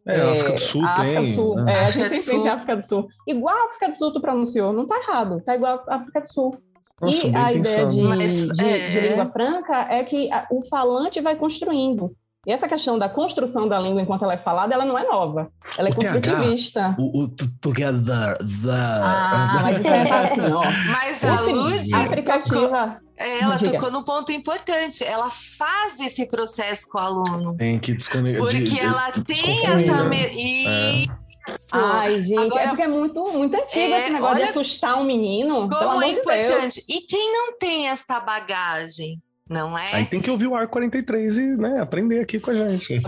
[0.07, 1.19] É, a África do Sul a tem.
[1.19, 1.55] do Sul.
[1.55, 1.73] Né?
[1.73, 3.07] É, a gente sempre pensa em África do Sul.
[3.27, 6.29] Igual a África do Sul tu pronunciou, não tá errado, tá igual a África do
[6.31, 6.57] Sul.
[7.01, 8.89] Nossa, e a ideia de, Mas, de, é...
[8.89, 12.15] de, língua franca é que o falante vai construindo.
[12.47, 15.51] E essa questão da construção da língua enquanto ela é falada, ela não é nova.
[15.77, 16.95] Ela é o construtivista.
[16.97, 17.27] o, o
[17.61, 18.71] together, the...
[18.71, 20.63] Ah, mas isso é assim, ó.
[20.91, 21.93] Mas a Lourdes...
[21.93, 23.01] Aplicativa...
[23.19, 23.73] É, ela Diga.
[23.73, 25.03] tocou num ponto importante.
[25.03, 27.57] Ela faz esse processo com o aluno.
[27.57, 28.41] Tem que desconectar.
[28.41, 30.03] Porque de, ela de, tem essa.
[30.05, 30.65] Me...
[30.65, 31.19] É.
[31.49, 31.69] Isso.
[31.73, 34.95] Ai, gente, é Agora, é porque é muito, muito antigo é, esse negócio de assustar
[34.97, 35.67] um menino.
[35.67, 36.85] Como é importante.
[36.87, 39.21] De e quem não tem esta bagagem?
[39.49, 39.85] Não é?
[39.91, 43.01] Aí tem que ouvir o Ar 43 e né, aprender aqui com a gente.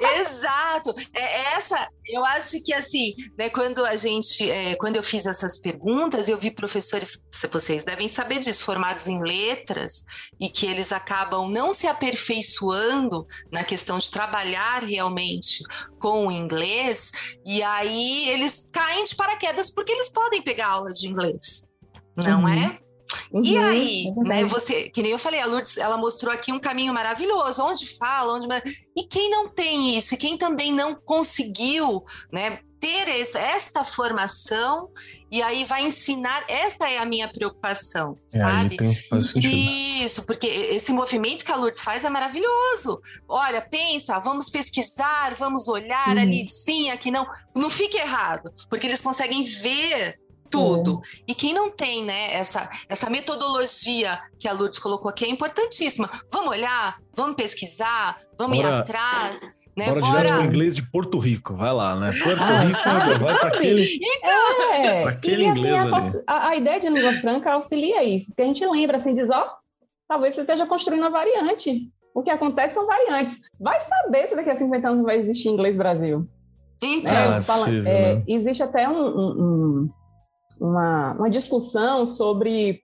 [0.00, 0.94] Exato.
[1.12, 5.58] É essa, eu acho que assim, né, quando a gente, é, quando eu fiz essas
[5.58, 10.04] perguntas, eu vi professores, vocês devem saber disso, formados em letras
[10.38, 15.64] e que eles acabam não se aperfeiçoando na questão de trabalhar realmente
[15.98, 17.10] com o inglês
[17.44, 21.66] e aí eles caem de paraquedas porque eles podem pegar aula de inglês,
[22.16, 22.48] não uhum.
[22.48, 22.87] é?
[23.32, 26.52] Uhum, e aí, é né, você, que nem eu falei, a Lourdes, ela mostrou aqui
[26.52, 28.46] um caminho maravilhoso, onde fala, onde...
[28.96, 34.88] E quem não tem isso, e quem também não conseguiu, né, ter essa, esta formação
[35.30, 38.76] e aí vai ensinar, esta é a minha preocupação, é, sabe?
[38.76, 38.96] Tem.
[40.04, 43.00] Isso, porque esse movimento que a Lourdes faz é maravilhoso.
[43.28, 46.22] Olha, pensa, vamos pesquisar, vamos olhar uhum.
[46.22, 47.26] ali sim, aqui não.
[47.54, 50.18] Não fique errado, porque eles conseguem ver
[50.50, 51.00] tudo.
[51.04, 51.22] É.
[51.28, 56.10] E quem não tem, né, essa, essa metodologia que a Lourdes colocou aqui é importantíssima.
[56.32, 58.68] Vamos olhar, vamos pesquisar, vamos Bora.
[58.68, 59.40] ir atrás.
[59.76, 59.86] Né?
[59.86, 62.10] Bora, Bora direto para o inglês de Porto Rico, vai lá, né?
[62.12, 66.48] Porto ah, Rico, ah, vai para aquele, então, é, aquele e, assim, inglês a, a,
[66.48, 69.48] a, ideia de língua franca auxilia isso, porque a gente lembra, assim, diz, ó,
[70.08, 71.88] talvez você esteja construindo uma variante.
[72.12, 73.42] O que acontece são variantes.
[73.60, 76.26] Vai saber se daqui a 50 anos vai existir inglês Brasil.
[76.82, 78.24] Então, é, é possível, é, né?
[78.26, 79.90] Existe até um, um,
[80.60, 82.80] uma, uma discussão sobre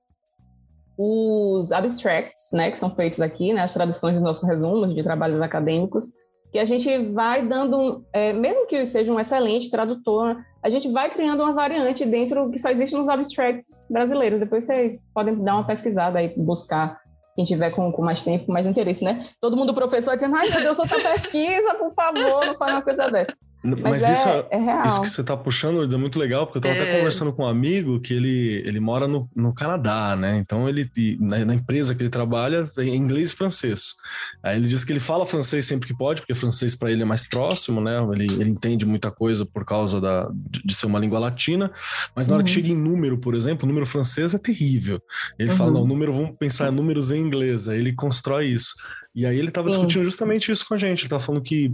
[0.96, 5.40] os abstracts, né, que são feitos aqui, né, as traduções dos nossos resumos de trabalhos
[5.40, 6.04] acadêmicos,
[6.52, 11.12] que a gente vai dando, é, mesmo que seja um excelente tradutor, a gente vai
[11.12, 14.38] criando uma variante dentro que só existe nos abstracts brasileiros.
[14.38, 16.96] Depois vocês podem dar uma pesquisada aí, buscar
[17.34, 19.18] quem tiver com, com, mais tempo, mais interesse, né?
[19.40, 23.10] Todo mundo professor dizendo, ai meu Deus, outra pesquisa, por favor, não fale uma coisa
[23.10, 23.34] dessa.
[23.64, 26.58] Mas, Mas é, isso, é, é isso que você está puxando é muito legal, porque
[26.58, 26.90] eu estava é.
[26.90, 30.36] até conversando com um amigo que ele, ele mora no, no Canadá, né?
[30.36, 30.86] Então ele
[31.18, 33.94] na, na, empresa que ele trabalha é inglês e francês.
[34.42, 37.06] Aí ele diz que ele fala francês sempre que pode, porque francês para ele é
[37.06, 37.96] mais próximo, né?
[38.12, 41.72] Ele, ele entende muita coisa por causa da, de, de ser uma língua latina.
[42.14, 42.54] Mas na hora que uhum.
[42.54, 45.00] chega em número, por exemplo, o número francês é terrível.
[45.38, 45.56] Ele uhum.
[45.56, 47.66] fala, não, número, vamos pensar em números em inglês.
[47.66, 48.74] Aí ele constrói isso.
[49.14, 51.00] E aí ele estava discutindo justamente isso com a gente.
[51.00, 51.72] Ele estava falando que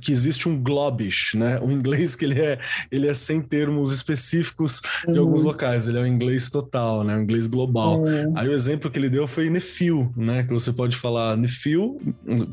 [0.00, 1.58] que existe um globish, né?
[1.60, 2.58] O inglês que ele é,
[2.90, 5.20] ele é sem termos específicos de uhum.
[5.20, 7.16] alguns locais, ele é o inglês total, né?
[7.16, 8.00] O inglês global.
[8.00, 8.32] Uhum.
[8.36, 10.42] Aí o exemplo que ele deu foi nefil, né?
[10.42, 12.00] Que você pode falar nefil,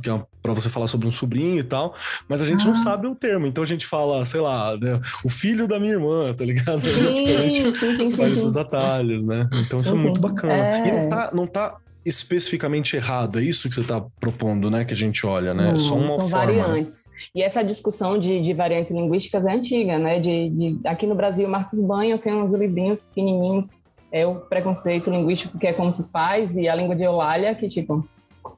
[0.02, 1.96] que é para você falar sobre um sobrinho e tal,
[2.30, 2.68] mas a gente ah.
[2.68, 5.02] não sabe o termo, então a gente fala, sei lá, né?
[5.24, 6.86] o filho da minha irmã, tá ligado?
[6.86, 9.50] A gente sim, faz esses atalhos, né?
[9.66, 10.00] Então isso uhum.
[10.00, 10.54] é muito bacana.
[10.54, 10.88] É.
[10.88, 13.40] E não tá, não tá especificamente errado.
[13.40, 14.86] É isso que você está propondo, né?
[14.86, 15.74] Que a gente olha, né?
[15.74, 17.12] Hum, Só uma são forma, variantes.
[17.34, 20.20] E essa discussão de, de, variantes linguísticas é antiga, né?
[20.20, 23.80] De, de, aqui no Brasil, Marcos Banho tem uns livrinhos pequenininhos,
[24.12, 27.68] é o preconceito linguístico que é como se faz e a língua de Eulália que
[27.68, 28.08] tipo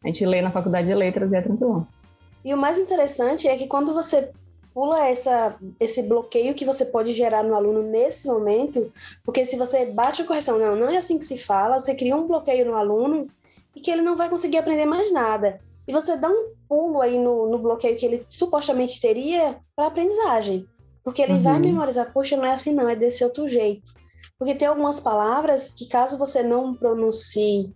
[0.03, 1.87] a gente lê na faculdade de letras e é tranquilo.
[2.43, 4.31] E o mais interessante é que quando você
[4.77, 8.93] pula essa, esse bloqueio que você pode gerar no aluno nesse momento,
[9.25, 12.15] porque se você bate a correção, não, não é assim que se fala, você cria
[12.15, 13.27] um bloqueio no aluno
[13.77, 15.61] e que ele não vai conseguir aprender mais nada.
[15.87, 20.65] E você dá um pulo aí no, no bloqueio que ele supostamente teria para aprendizagem.
[21.03, 21.41] Porque ele uhum.
[21.41, 23.93] vai memorizar, poxa, não é assim não, é desse outro jeito.
[24.37, 27.73] Porque tem algumas palavras que caso você não pronuncie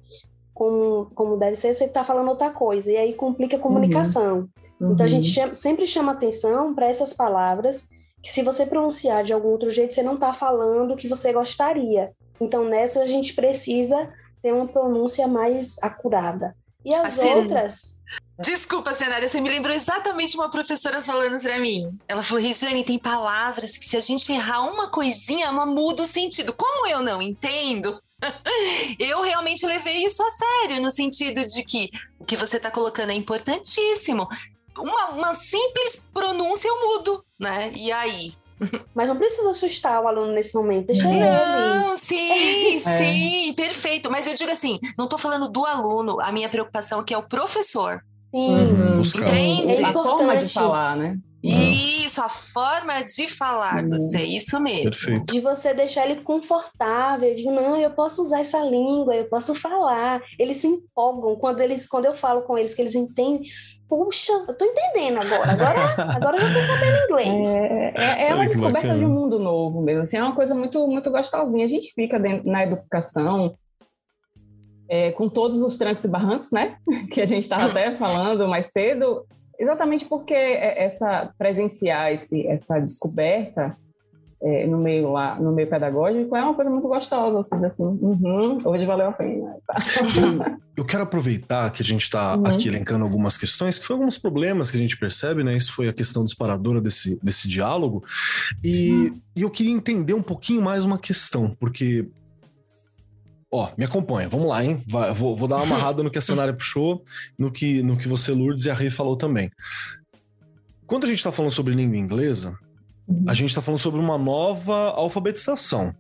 [0.54, 4.50] como, como deve ser, você está falando outra coisa, e aí complica a comunicação.
[4.80, 4.92] Uhum.
[4.92, 7.90] Então a gente chama, sempre chama atenção para essas palavras
[8.22, 11.32] que se você pronunciar de algum outro jeito, você não está falando o que você
[11.32, 12.12] gostaria.
[12.40, 14.12] Então, nessa a gente precisa
[14.42, 16.56] ter uma pronúncia mais acurada.
[16.84, 18.02] E as assim, outras.
[18.40, 21.96] Desculpa, Cenária, você me lembrou exatamente uma professora falando para mim.
[22.08, 26.08] Ela falou: Regiane, tem palavras que se a gente errar uma coisinha, ela muda o
[26.08, 26.54] sentido.
[26.54, 28.02] Como eu não entendo,
[28.98, 31.90] eu realmente levei isso a sério, no sentido de que
[32.20, 34.28] o que você está colocando é importantíssimo.
[34.76, 37.72] Uma, uma simples pronúncia eu mudo, né?
[37.76, 38.34] E aí?
[38.94, 41.26] Mas não precisa assustar o aluno nesse momento, deixa não, ele.
[41.26, 42.98] Não, sim, é.
[42.98, 44.12] sim, perfeito.
[44.12, 47.24] Mas eu digo assim, não estou falando do aluno, a minha preocupação aqui é o
[47.24, 48.04] professor.
[48.34, 49.02] Sim, uhum.
[49.02, 49.82] entende?
[49.82, 51.18] É a forma de falar, né?
[51.44, 54.04] Isso, a forma de falar, uhum.
[54.16, 54.84] é isso mesmo.
[54.84, 55.34] Perfeito.
[55.34, 60.22] De você deixar ele confortável, de não, eu posso usar essa língua, eu posso falar.
[60.38, 63.42] Eles se empolgam quando eles, quando eu falo com eles que eles entendem
[63.92, 67.48] puxa, eu tô entendendo agora, agora, agora eu já tô sabendo inglês.
[67.70, 70.88] É, é, é uma descoberta de um mundo novo mesmo, assim, é uma coisa muito,
[70.88, 71.66] muito gostosinha.
[71.66, 73.54] A gente fica dentro, na educação
[74.90, 76.78] é, com todos os trancos e barrancos, né,
[77.12, 79.26] que a gente estava até falando mais cedo,
[79.60, 83.76] exatamente porque é, essa presenciar esse, essa descoberta
[84.44, 87.86] é, no meio lá, no meio pedagógico, é uma coisa muito gostosa, você diz assim,
[87.86, 89.56] uhum, hoje valeu a pena.
[89.68, 90.58] Tá?
[90.76, 92.48] Eu quero aproveitar que a gente está uhum.
[92.48, 95.56] aqui elencando algumas questões, que foi alguns problemas que a gente percebe, né?
[95.56, 98.04] Isso foi a questão disparadora desse, desse diálogo.
[98.64, 99.22] E, uhum.
[99.36, 102.06] e eu queria entender um pouquinho mais uma questão, porque
[103.54, 104.82] Ó, me acompanha, vamos lá, hein?
[104.88, 107.04] Vai, vou, vou, dar uma amarrada no que a cenária puxou,
[107.38, 109.52] no que, no que você, Lourdes, e a Rei falou também.
[110.88, 112.58] Quando a gente está falando sobre língua inglesa.
[113.28, 115.94] A gente está falando sobre uma nova alfabetização,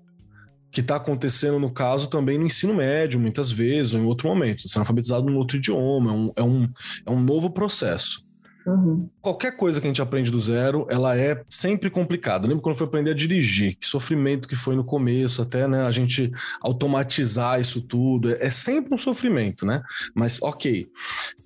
[0.71, 4.67] que está acontecendo, no caso, também no ensino médio, muitas vezes, ou em outro momento.
[4.67, 6.69] Sendo alfabetizado em outro idioma, é um, é um,
[7.07, 8.25] é um novo processo.
[8.65, 9.09] Uhum.
[9.21, 12.47] Qualquer coisa que a gente aprende do zero, ela é sempre complicada.
[12.47, 13.75] Lembra quando foi aprender a dirigir?
[13.75, 16.31] Que sofrimento que foi no começo, até né, a gente
[16.61, 18.31] automatizar isso tudo.
[18.31, 19.81] É, é sempre um sofrimento, né?
[20.15, 20.87] Mas ok.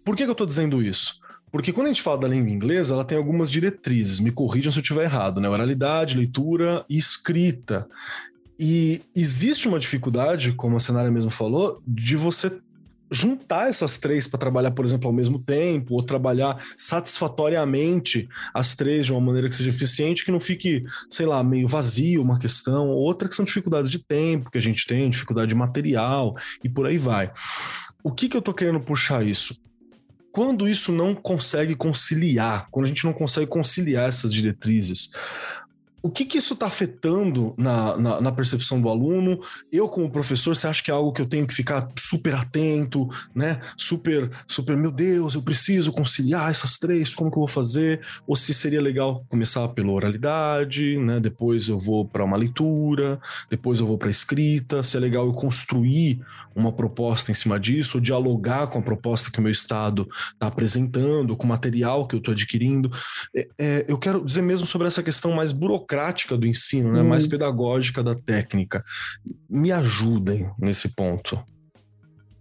[0.03, 1.19] Por que, que eu estou dizendo isso?
[1.55, 4.77] Porque quando a gente fala da língua inglesa, ela tem algumas diretrizes, me corrijam se
[4.77, 5.47] eu estiver errado, né?
[5.47, 7.87] Oralidade, leitura e escrita.
[8.59, 12.59] E existe uma dificuldade, como a cenária mesmo falou, de você
[13.09, 19.05] juntar essas três para trabalhar, por exemplo, ao mesmo tempo, ou trabalhar satisfatoriamente as três
[19.05, 22.89] de uma maneira que seja eficiente, que não fique, sei lá, meio vazio uma questão,
[22.89, 26.85] outra que são dificuldades de tempo que a gente tem, dificuldade de material e por
[26.85, 27.31] aí vai.
[28.03, 29.63] O que, que eu tô querendo puxar isso?
[30.35, 35.11] Quando isso não consegue conciliar, quando a gente não consegue conciliar essas diretrizes,
[36.03, 39.41] o que, que isso está afetando na, na, na, percepção do aluno?
[39.71, 43.07] Eu, como professor, você acha que é algo que eu tenho que ficar super atento,
[43.33, 43.59] né?
[43.75, 48.01] Super, super, meu Deus, eu preciso conciliar essas três, como que eu vou fazer?
[48.27, 51.19] Ou se seria legal começar pela oralidade, né?
[51.19, 53.19] Depois eu vou para uma leitura,
[53.49, 54.83] depois eu vou para escrita.
[54.83, 56.21] Se é legal eu construir
[56.55, 60.47] uma proposta em cima disso, ou dialogar com a proposta que o meu Estado está
[60.47, 62.89] apresentando, com o material que eu estou adquirindo.
[63.35, 67.09] É, é, eu quero dizer mesmo sobre essa questão mais burocrática do ensino, né, hum.
[67.09, 68.83] mais pedagógica da técnica.
[69.49, 71.43] Me ajudem nesse ponto.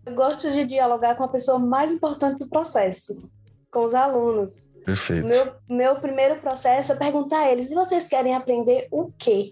[0.07, 3.29] Eu gosto de dialogar com a pessoa mais importante do processo,
[3.71, 4.73] com os alunos.
[4.85, 5.27] Perfeito.
[5.27, 9.51] Meu, meu primeiro processo é perguntar a eles: e vocês querem aprender o quê?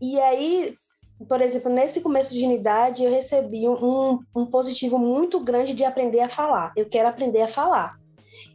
[0.00, 0.76] E aí,
[1.24, 6.20] por exemplo, nesse começo de unidade, eu recebi um, um positivo muito grande de aprender
[6.20, 6.72] a falar.
[6.76, 7.98] Eu quero aprender a falar.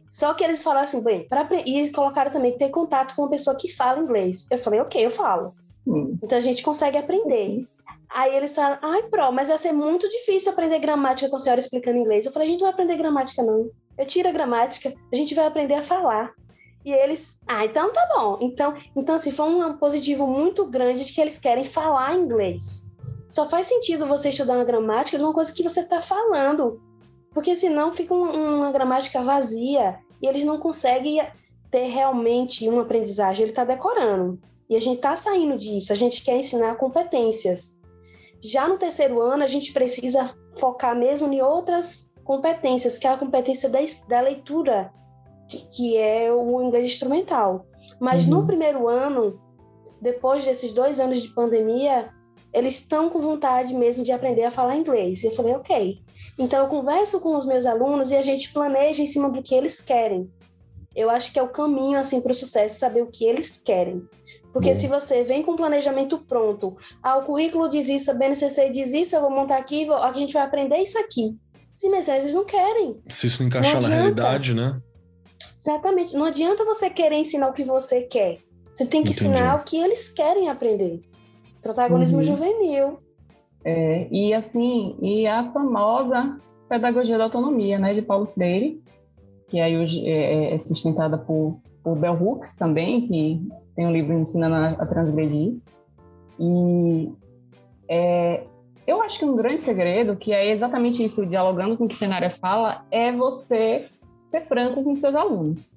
[0.08, 3.56] Só que eles falaram assim, bem, pra, e colocaram também ter contato com uma pessoa
[3.56, 4.46] que fala inglês.
[4.50, 5.54] Eu falei, ok, eu falo.
[5.86, 6.16] Hum.
[6.22, 7.66] Então a gente consegue aprender.
[8.10, 11.60] Aí eles falaram, ai, pro, mas vai ser muito difícil aprender gramática com a senhora
[11.60, 12.26] explicando inglês.
[12.26, 13.70] Eu falei, a gente não vai aprender gramática, não.
[13.98, 16.30] Eu tiro a gramática, a gente vai aprender a falar.
[16.84, 18.38] E eles, ah, então tá bom.
[18.40, 22.92] Então, então assim, foi um positivo muito grande de que eles querem falar inglês.
[23.28, 26.82] Só faz sentido você estudar uma gramática de uma coisa que você está falando,
[27.32, 31.24] porque senão fica uma gramática vazia e eles não conseguem
[31.70, 33.44] ter realmente uma aprendizagem.
[33.44, 34.38] Ele está decorando.
[34.68, 35.92] E a gente está saindo disso.
[35.92, 37.80] A gente quer ensinar competências.
[38.40, 40.28] Já no terceiro ano, a gente precisa
[40.58, 43.78] focar mesmo em outras competências, que é a competência da,
[44.08, 44.92] da leitura
[45.72, 47.66] que é o inglês instrumental.
[48.00, 48.40] Mas uhum.
[48.40, 49.40] no primeiro ano,
[50.00, 52.10] depois desses dois anos de pandemia,
[52.52, 55.22] eles estão com vontade mesmo de aprender a falar inglês.
[55.22, 55.98] E eu falei, ok.
[56.38, 59.54] Então eu converso com os meus alunos e a gente planeja em cima do que
[59.54, 60.30] eles querem.
[60.94, 64.02] Eu acho que é o caminho assim para o sucesso saber o que eles querem.
[64.52, 68.68] Porque se você vem com um planejamento pronto, ah, o currículo diz isso, a BNCC
[68.68, 71.38] diz isso, eu vou montar aqui, vou, a gente vai aprender isso aqui.
[71.74, 73.00] Sim, mas eles não querem.
[73.08, 74.78] Se isso não encaixar não na realidade, né?
[75.62, 76.16] Exatamente.
[76.16, 78.38] Não adianta você querer ensinar o que você quer.
[78.74, 79.28] Você tem que Entendi.
[79.28, 81.00] ensinar o que eles querem aprender.
[81.62, 82.24] Protagonismo uhum.
[82.24, 82.98] juvenil.
[83.64, 88.82] É, e assim, e a famosa pedagogia da autonomia, né, de Paulo Freire,
[89.46, 93.40] que aí hoje é, é, é sustentada por, por Bell Hooks também, que
[93.76, 95.58] tem um livro ensinando a, a transgredir.
[96.40, 97.12] E
[97.88, 98.44] é,
[98.84, 101.98] eu acho que um grande segredo, que é exatamente isso, dialogando com o que a
[101.98, 103.86] cenária fala, é você
[104.32, 105.74] ser franco com seus alunos.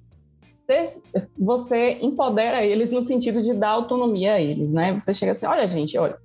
[1.38, 4.92] Você, empodera eles no sentido de dar autonomia a eles, né?
[4.98, 6.16] Você chega assim, olha gente, olha,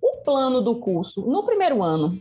[0.00, 2.18] o plano do curso, no primeiro ano,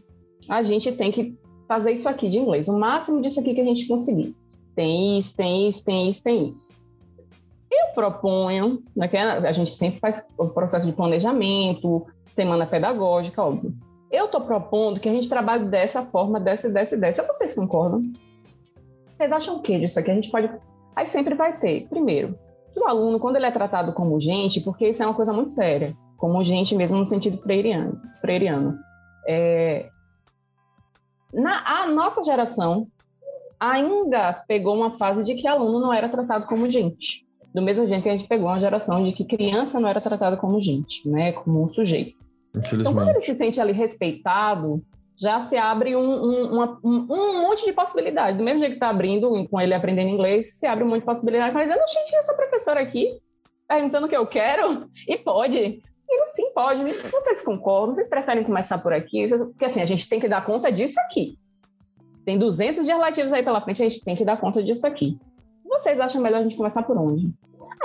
[0.50, 3.66] a gente tem que fazer isso aqui de inglês, o máximo disso aqui que a
[3.66, 4.36] gente conseguir.
[4.76, 6.78] Tem isso, tem isso, tem isso, tem isso.
[7.72, 13.74] Eu proponho, né, que a gente sempre faz o processo de planejamento, semana pedagógica, óbvio.
[14.12, 17.24] Eu estou propondo que a gente trabalhe dessa forma, dessa, dessa dessa.
[17.24, 18.04] Vocês concordam?
[19.18, 20.12] Vocês acham o que disso aqui?
[20.12, 20.50] A gente pode.
[20.96, 22.38] Aí sempre vai ter, primeiro,
[22.72, 25.50] que o aluno, quando ele é tratado como gente, porque isso é uma coisa muito
[25.50, 28.78] séria, como gente mesmo no sentido freiriano, freiriano
[29.28, 29.90] é...
[31.34, 32.88] Na, a nossa geração
[33.60, 37.28] ainda pegou uma fase de que aluno não era tratado como gente.
[37.54, 40.38] Do mesmo jeito que a gente pegou uma geração de que criança não era tratada
[40.38, 42.16] como gente, né, como um sujeito.
[42.56, 44.82] Então, quando ele se sente ali respeitado,
[45.20, 48.38] já se abre um, um, uma, um, um monte de possibilidades.
[48.38, 51.06] Do mesmo jeito que está abrindo, com ele aprendendo inglês, se abre um monte de
[51.06, 51.54] possibilidades.
[51.54, 53.20] Mas eu não tinha essa professora aqui
[53.68, 55.84] perguntando o que eu quero, e pode.
[56.10, 56.84] E sim, pode.
[56.84, 57.96] Vocês concordam?
[57.96, 59.28] Vocês preferem começar por aqui?
[59.28, 61.38] Porque assim, a gente tem que dar conta disso aqui.
[62.24, 65.18] Tem 200 de relativos aí pela frente, a gente tem que dar conta disso aqui.
[65.66, 67.34] Vocês acham melhor a gente começar por onde?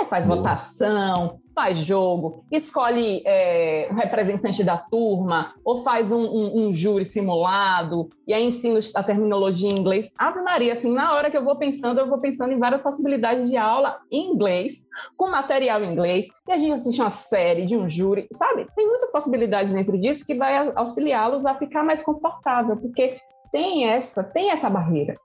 [0.03, 0.39] Aí faz Boa.
[0.39, 7.05] votação, faz jogo, escolhe é, o representante da turma, ou faz um, um, um, júri
[7.05, 10.13] simulado, e aí ensina a terminologia em inglês.
[10.17, 13.49] Ave Maria, assim, na hora que eu vou pensando, eu vou pensando em várias possibilidades
[13.49, 17.77] de aula em inglês, com material em inglês, e a gente assiste uma série de
[17.77, 18.67] um júri, sabe?
[18.75, 23.17] Tem muitas possibilidades dentro disso que vai auxiliá-los a ficar mais confortável, porque
[23.53, 25.15] tem essa, tem essa barreira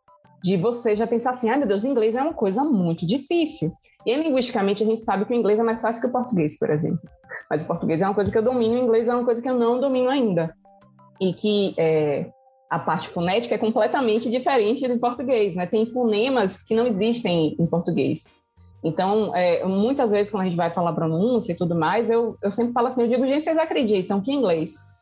[0.43, 3.72] de você já pensar assim, ai ah, meu Deus, inglês é uma coisa muito difícil.
[4.07, 6.70] E linguisticamente a gente sabe que o inglês é mais fácil que o português, por
[6.70, 7.01] exemplo.
[7.51, 9.49] Mas o português é uma coisa que eu domino, o inglês é uma coisa que
[9.49, 10.55] eu não domino ainda.
[11.20, 12.30] E que é,
[12.70, 15.66] a parte fonética é completamente diferente do português, né?
[15.66, 18.41] Tem fonemas que não existem em português.
[18.84, 22.53] Então, é, muitas vezes quando a gente vai falar pronúncia e tudo mais, eu, eu
[22.53, 24.93] sempre falo assim, eu digo, gente, vocês acreditam que inglês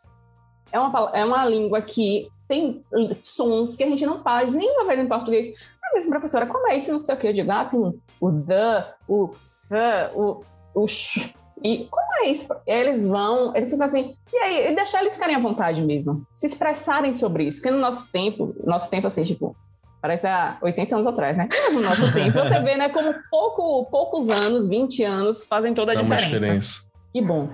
[0.72, 2.84] é uma, é uma língua que tem
[3.22, 5.54] sons que a gente não faz nenhuma vez em português.
[5.82, 6.92] Ah, mas professora, como é isso?
[6.92, 7.26] Não sei o que.
[7.26, 9.30] Eu digo, ah, tem o the, o
[9.68, 10.42] the, o,
[10.74, 11.34] o sh.
[11.62, 12.54] E como é isso?
[12.66, 16.46] Eles vão, eles ficam assim, e aí, e deixar eles ficarem à vontade mesmo, se
[16.46, 17.60] expressarem sobre isso.
[17.60, 19.56] Porque no nosso tempo, nosso tempo assim, tipo,
[20.00, 21.48] parece há 80 anos atrás, né?
[21.50, 25.92] Mas no nosso tempo, você vê, né, como pouco, poucos anos, 20 anos, fazem toda
[25.92, 26.26] a Dá diferença.
[26.26, 26.90] Uma diferença.
[27.12, 27.48] Que bom.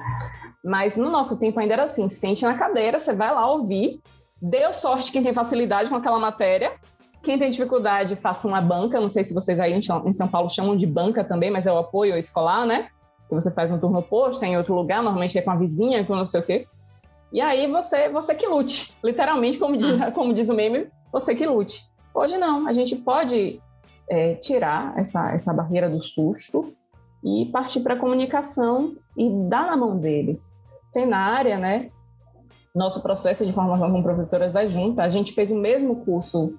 [0.64, 4.00] Mas no nosso tempo ainda era assim, sente na cadeira, você vai lá ouvir,
[4.44, 6.72] Deu sorte quem tem facilidade com aquela matéria.
[7.22, 9.00] Quem tem dificuldade, faça uma banca.
[9.00, 11.78] Não sei se vocês aí em São Paulo chamam de banca também, mas é o
[11.78, 12.88] apoio escolar, né?
[13.28, 16.16] Que você faz um turno oposto, em outro lugar, normalmente é com a vizinha, com
[16.16, 16.66] não sei o quê.
[17.32, 18.96] E aí você, você que lute.
[19.04, 21.84] Literalmente, como diz, como diz o meme, você que lute.
[22.12, 23.60] Hoje não, a gente pode
[24.10, 26.74] é, tirar essa, essa barreira do susto
[27.22, 30.60] e partir para a comunicação e dar na mão deles.
[30.84, 31.90] Cenária, né?
[32.74, 36.54] Nosso processo de formação com professoras da Junta, a gente fez o mesmo curso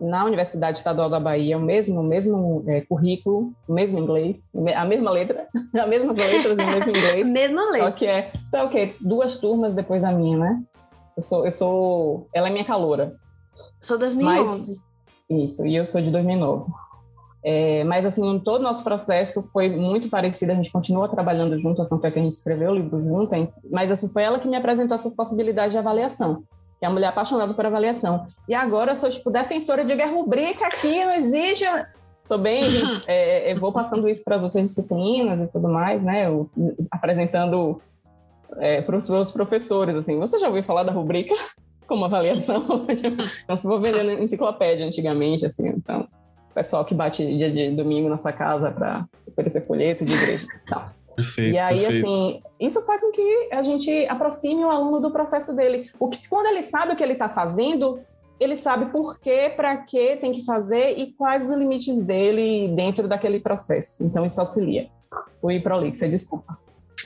[0.00, 4.84] na Universidade Estadual da Bahia, o mesmo, o mesmo é, currículo, o mesmo inglês, a
[4.84, 7.28] mesma letra, as mesmas letras e o mesmo inglês.
[7.30, 7.90] mesma letra.
[7.90, 8.94] Só que é, então, o quê?
[9.00, 10.62] Duas turmas depois da minha, né?
[11.16, 13.16] Eu sou, eu sou, ela é minha caloura.
[13.80, 14.80] Sou 2011.
[15.28, 16.70] Mas, isso, e eu sou de 2009.
[17.42, 21.84] É, mas, assim, todo o nosso processo foi muito parecido, a gente continua trabalhando junto,
[21.86, 24.56] tanto é que a gente escreveu o livro junto, mas, assim, foi ela que me
[24.56, 26.42] apresentou essas possibilidades de avaliação,
[26.78, 28.26] que é a mulher apaixonada por avaliação.
[28.46, 31.64] E agora eu sou, tipo, defensora de guerra rubrica aqui, não existe...
[32.22, 32.62] Sou bem,
[33.08, 36.50] é, eu vou passando isso para as outras disciplinas e tudo mais, né, eu,
[36.90, 37.80] apresentando
[38.58, 41.34] é, para os meus professores, assim, você já ouviu falar da rubrica
[41.86, 42.84] como avaliação?
[43.42, 46.06] então, se vou vendendo enciclopédia antigamente, assim, então
[46.54, 50.70] pessoal que bate dia de domingo na sua casa para oferecer folheto de igreja e
[50.70, 50.90] tal.
[51.14, 52.12] Perfeito, e aí, perfeito.
[52.12, 55.90] assim, isso faz com que a gente aproxime o aluno do processo dele.
[55.98, 58.00] O que, quando ele sabe o que ele está fazendo,
[58.38, 63.06] ele sabe por que, para que tem que fazer e quais os limites dele dentro
[63.06, 64.04] daquele processo.
[64.04, 64.88] Então, isso auxilia.
[65.40, 66.58] Fui prolixa, desculpa.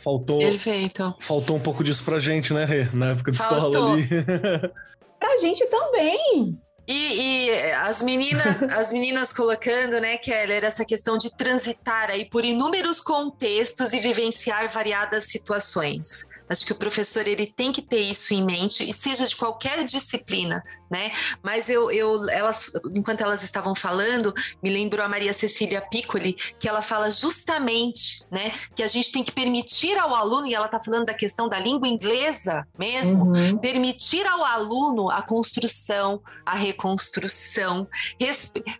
[0.02, 1.14] Faltou, Perfeito.
[1.20, 2.88] Faltou um pouco disso pra gente, né, Rê?
[2.92, 3.68] Na época de Faltou.
[3.68, 4.70] escola ali.
[5.18, 6.58] pra gente também.
[6.86, 12.44] E, e, as meninas, as meninas colocando, né, Keller, essa questão de transitar aí por
[12.44, 16.28] inúmeros contextos e vivenciar variadas situações.
[16.48, 19.84] Acho que o professor ele tem que ter isso em mente, e seja de qualquer
[19.84, 21.12] disciplina, né?
[21.42, 24.32] Mas eu, eu elas, enquanto elas estavam falando,
[24.62, 29.24] me lembrou a Maria Cecília Piccoli, que ela fala justamente, né, que a gente tem
[29.24, 33.58] que permitir ao aluno, e ela está falando da questão da língua inglesa mesmo, uhum.
[33.58, 37.88] permitir ao aluno a construção, a reconstrução,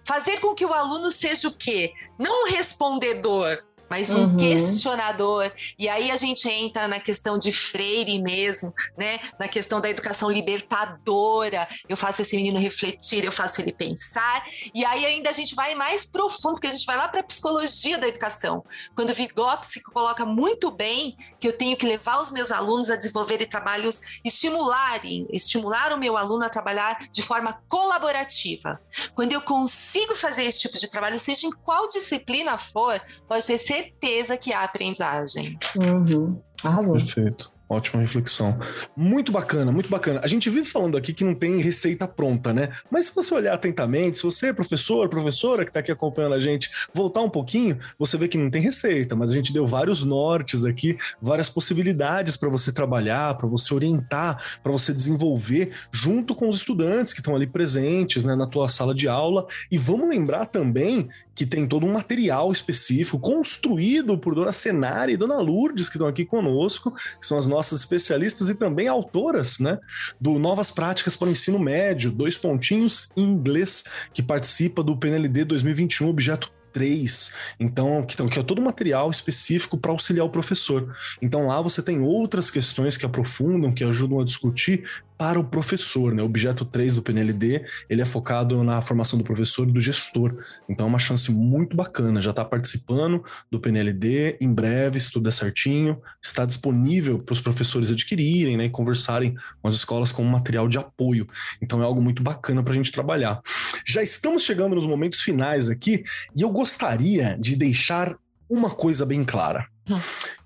[0.05, 1.93] fazer com que o aluno seja o quê?
[2.19, 4.37] Não um respondedor, mas um uhum.
[4.37, 5.51] questionador.
[5.79, 9.21] E aí a gente entra na questão de Freire mesmo, né?
[9.39, 11.69] Na questão da educação libertadora.
[11.89, 14.45] Eu faço esse menino refletir, eu faço ele pensar.
[14.75, 17.25] E aí ainda a gente vai mais profundo, porque a gente vai lá para a
[17.25, 18.65] psicologia da educação.
[18.95, 22.97] Quando o Vygotsky coloca muito bem que eu tenho que levar os meus alunos a
[22.97, 28.81] desenvolverem trabalhos, estimularem, estimular o meu aluno a trabalhar de forma colaborativa.
[29.15, 33.59] Quando eu consigo fazer esse tipo de trabalho, seja em qual disciplina for, pode ser
[33.75, 35.59] certeza que há aprendizagem.
[35.77, 36.41] Uhum.
[36.63, 36.93] Arrasou.
[36.95, 37.55] Perfeito.
[37.67, 38.59] Ótima reflexão.
[38.95, 40.21] Muito bacana, muito bacana.
[40.23, 42.69] A gente vive falando aqui que não tem receita pronta, né?
[42.91, 46.71] Mas se você olhar atentamente, se você, professor, professora que está aqui acompanhando a gente,
[46.93, 50.67] voltar um pouquinho, você vê que não tem receita, mas a gente deu vários nortes
[50.67, 56.59] aqui, várias possibilidades para você trabalhar, para você orientar, para você desenvolver junto com os
[56.59, 59.47] estudantes que estão ali presentes, né, na tua sala de aula.
[59.71, 65.17] E vamos lembrar também que tem todo um material específico construído por Dona Senara e
[65.17, 69.79] Dona Lourdes, que estão aqui conosco, que são as nossas especialistas e também autoras, né,
[70.21, 75.45] do Novas Práticas para o Ensino Médio, dois pontinhos em inglês, que participa do PNLD
[75.45, 77.33] 2021, objeto 3.
[77.59, 80.95] Então, que, então, que é todo material específico para auxiliar o professor.
[81.23, 84.85] Então, lá você tem outras questões que aprofundam, que ajudam a discutir
[85.17, 86.23] para o professor, né?
[86.23, 90.37] O objeto 3 do PNLD, ele é focado na formação do professor e do gestor.
[90.69, 95.25] Então é uma chance muito bacana, já está participando do PNLD, em breve, se tudo
[95.25, 100.29] der certinho, está disponível para os professores adquirirem, né, e conversarem com as escolas como
[100.29, 101.29] material de apoio.
[101.63, 103.41] Então é algo muito bacana para a gente trabalhar.
[103.87, 106.05] Já estamos chegando nos momentos finais aqui,
[106.37, 108.17] e eu gostaria de deixar
[108.49, 109.74] uma coisa bem clara.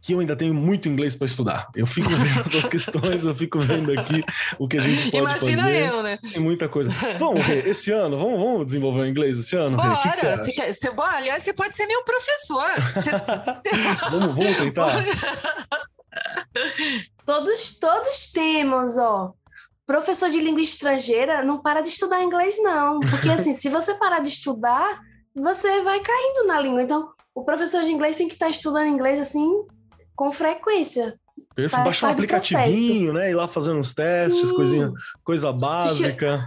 [0.03, 1.69] Que eu ainda tenho muito inglês para estudar.
[1.75, 4.25] Eu fico vendo essas questões, eu fico vendo aqui
[4.59, 5.89] o que a gente pode Imagina fazer.
[5.89, 6.19] eu, né?
[6.33, 6.91] Tem muita coisa.
[7.19, 10.37] Vamos, Rê, esse ano, vamos, vamos desenvolver o inglês esse ano, Bora, que, que você?
[10.37, 12.71] Você quer, você, bom, aliás, você pode ser meu professor.
[12.95, 13.11] Você...
[14.11, 14.97] vamos, vamos tentar?
[17.25, 19.33] todos, todos temos, ó.
[19.87, 23.01] Professor de língua estrangeira não para de estudar inglês, não.
[23.01, 25.01] Porque, assim, se você parar de estudar,
[25.35, 26.83] você vai caindo na língua.
[26.83, 29.49] Então, o professor de inglês tem que estar estudando inglês assim
[30.17, 31.15] com frequência.
[31.55, 33.31] Perfeito, baixar um aplicativinho, né?
[33.31, 36.45] Ir lá fazendo uns testes, coisinha, coisa básica.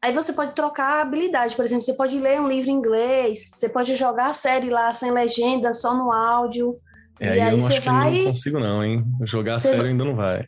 [0.00, 3.68] Aí você pode trocar habilidade, por exemplo, você pode ler um livro em inglês, você
[3.68, 6.78] pode jogar a série lá sem legenda, só no áudio.
[7.20, 8.18] É, aí, aí eu não acho que vai...
[8.18, 9.04] não consigo não, hein?
[9.22, 10.46] Jogar a série ainda não vai.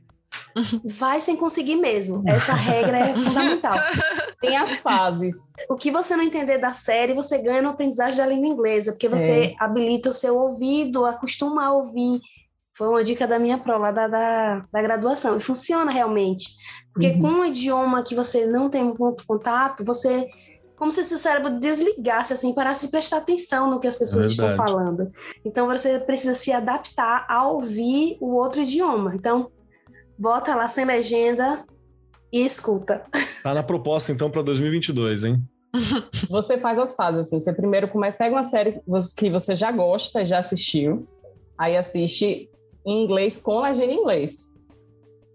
[0.99, 2.23] Vai sem conseguir mesmo.
[2.27, 3.77] Essa regra é fundamental.
[4.41, 5.53] Tem as fases.
[5.69, 9.09] O que você não entender da série, você ganha no aprendizagem da língua inglesa, porque
[9.09, 9.55] você é.
[9.59, 12.21] habilita o seu ouvido, acostuma a ouvir.
[12.75, 15.37] Foi uma dica da minha prova da, da, da graduação.
[15.37, 16.49] E funciona realmente.
[16.93, 17.21] Porque uhum.
[17.21, 20.27] com um idioma que você não tem muito contato, você
[20.81, 24.29] como se seu cérebro desligasse, assim, parasse de prestar atenção no que as pessoas é
[24.29, 25.13] estão falando.
[25.45, 29.15] Então você precisa se adaptar a ouvir o outro idioma.
[29.15, 29.51] Então,
[30.19, 31.63] bota lá sem legenda
[32.33, 33.05] e escuta.
[33.43, 35.43] Tá na proposta então para 2022, hein?
[36.29, 37.41] Você faz as fases assim.
[37.41, 38.83] Você primeiro começa, pega uma série
[39.17, 41.09] que você já gosta, já assistiu,
[41.57, 42.51] aí assiste
[42.85, 44.51] em inglês com legenda em inglês.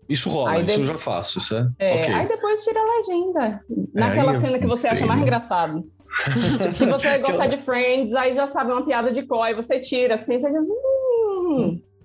[0.07, 0.81] Isso rola, aí isso de...
[0.81, 1.67] eu já faço, isso é.
[1.79, 2.13] é okay.
[2.13, 3.61] Aí depois tira a legenda.
[3.93, 5.83] Naquela é, cena que você acha mais engraçado.
[6.61, 9.79] tipo, se você gostar de Friends, aí já sabe uma piada de có, aí você
[9.79, 10.67] tira assim, você diz.
[10.67, 11.04] Hum,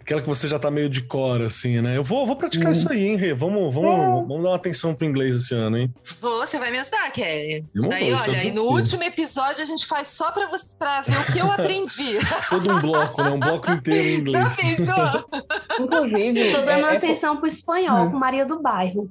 [0.01, 1.97] Aquela que você já tá meio de cor, assim, né?
[1.97, 2.73] Eu vou, vou praticar uhum.
[2.73, 3.35] isso aí, hein, Rê?
[3.35, 4.27] Vamos, vamos, é.
[4.27, 5.95] vamos dar uma atenção pro inglês esse ano, hein?
[6.21, 7.65] Vou, você vai me ajudar, Kelly.
[7.75, 11.17] Daí, vou, olha, e no último episódio a gente faz só pra, você, pra ver
[11.17, 12.19] o que eu aprendi.
[12.49, 13.31] Todo um bloco, né?
[13.31, 14.33] Um bloco inteiro em inglês.
[14.33, 15.45] Já pensou?
[15.81, 16.53] Inclusive.
[16.53, 17.37] Tô dando é, atenção é...
[17.37, 18.11] pro espanhol, hum.
[18.11, 19.09] com Maria do Bairro.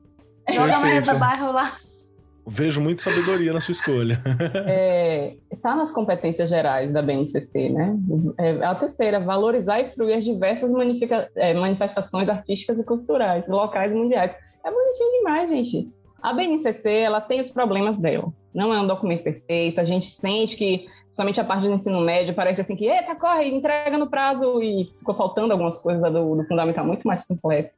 [0.50, 1.72] Joga a Maria do Bairro lá.
[2.50, 4.22] Vejo muita sabedoria na sua escolha.
[4.72, 7.96] É, tá nas competências gerais da BNCC, né?
[8.38, 10.72] É, a terceira, valorizar e fruir as diversas
[11.36, 14.34] é, manifestações artísticas e culturais, locais e mundiais.
[14.64, 15.90] É bonitinho demais, gente.
[16.22, 18.32] A BNCC, ela tem os problemas dela.
[18.54, 22.34] Não é um documento perfeito, a gente sente que, somente a parte do ensino médio,
[22.34, 26.48] parece assim que, eita, corre, entrega no prazo, e ficou faltando algumas coisas do, do
[26.48, 27.72] fundamental muito mais completo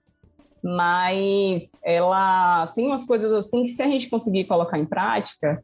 [0.63, 5.63] mas ela tem umas coisas assim que se a gente conseguir colocar em prática,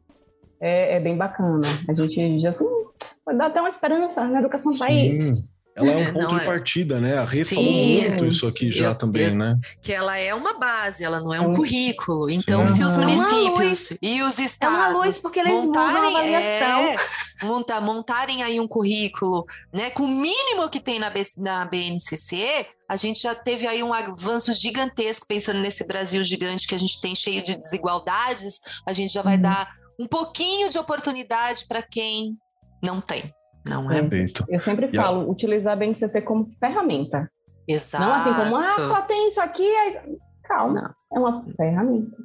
[0.60, 1.66] é, é bem bacana.
[1.88, 5.42] A gente diz assim, hum, dar até uma esperança na educação do país.
[5.78, 6.44] Ela é um ponto não de é.
[6.44, 7.16] partida, né?
[7.18, 9.56] A Rê Sim, falou muito isso aqui já eu, também, eu, né?
[9.80, 12.28] Que ela é uma base, ela não é um currículo.
[12.28, 12.74] Então, Sim.
[12.74, 14.76] se os municípios é e os estados.
[14.76, 16.80] É uma luz, porque eles montarem, mudam a avaliação.
[16.80, 16.96] É,
[17.42, 19.90] monta, montarem aí um currículo, né?
[19.90, 23.92] Com o mínimo que tem na, B, na BNCC, a gente já teve aí um
[23.92, 29.12] avanço gigantesco, pensando nesse Brasil gigante que a gente tem, cheio de desigualdades, a gente
[29.12, 29.42] já vai uhum.
[29.42, 32.36] dar um pouquinho de oportunidade para quem
[32.82, 33.32] não tem.
[33.68, 34.00] Não é?
[34.00, 34.44] Perfeito.
[34.48, 35.30] Eu sempre falo, yeah.
[35.30, 37.30] utilizar a BNCC como ferramenta.
[37.66, 38.04] Exato.
[38.04, 39.66] Não assim como, ah, só tem isso aqui.
[39.66, 40.16] Aí...
[40.44, 42.16] Calma, é uma ferramenta.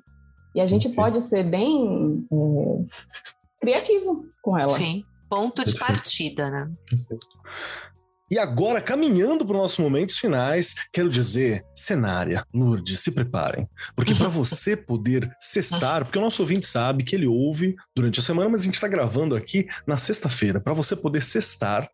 [0.55, 2.85] E a gente pode ser bem é,
[3.59, 4.69] criativo com ela.
[4.69, 6.71] Sim, ponto de partida, né?
[6.89, 7.27] Perfeito.
[8.33, 13.69] E agora, caminhando para os nossos momentos finais, quero dizer, cenária, Lourdes, se preparem.
[13.95, 18.23] Porque para você poder cestar, porque o nosso ouvinte sabe que ele ouve durante a
[18.23, 20.59] semana, mas a gente está gravando aqui na sexta-feira.
[20.59, 21.87] Para você poder cestar,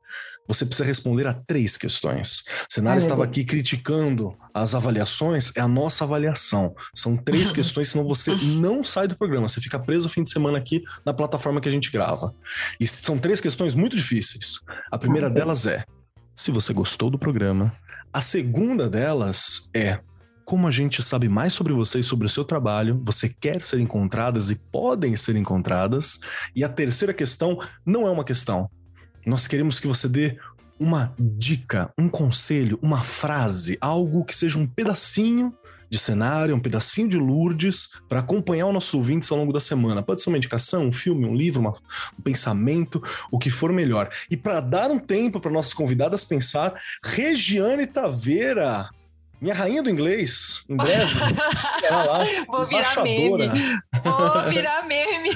[0.47, 2.45] você precisa responder a três questões.
[2.69, 6.73] Cenário estava aqui criticando as avaliações, é a nossa avaliação.
[6.95, 9.49] São três questões, senão você não sai do programa.
[9.49, 12.33] Você fica preso o fim de semana aqui na plataforma que a gente grava.
[12.79, 14.61] E são três questões muito difíceis.
[14.89, 15.83] A primeira delas é:
[16.39, 17.75] se você gostou do programa.
[18.13, 19.99] A segunda delas é
[20.45, 23.77] como a gente sabe mais sobre você e sobre o seu trabalho, você quer ser
[23.79, 26.17] encontradas e podem ser encontradas.
[26.55, 28.69] E a terceira questão não é uma questão.
[29.25, 30.39] Nós queremos que você dê
[30.79, 35.53] uma dica, um conselho, uma frase, algo que seja um pedacinho
[35.89, 40.03] de cenário, um pedacinho de Lourdes para acompanhar o nosso ouvintes ao longo da semana.
[40.03, 41.73] Pode ser uma indicação, um filme, um livro, uma,
[42.17, 44.09] um pensamento, o que for melhor.
[44.29, 46.73] E para dar um tempo para nossas convidadas pensar,
[47.03, 48.89] Regiane Taveira,
[49.41, 51.13] minha rainha do inglês, em breve.
[51.89, 53.49] lá, Vou virar meme.
[54.03, 55.29] Vou virar meme.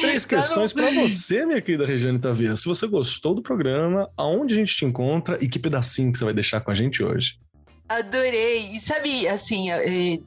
[0.00, 2.56] Três questões para você, minha querida Regiane Taveira.
[2.56, 6.24] Se você gostou do programa, aonde a gente te encontra e que pedacinho que você
[6.24, 7.38] vai deixar com a gente hoje?
[7.88, 8.76] Adorei.
[8.76, 10.20] E sabe, assim, eh,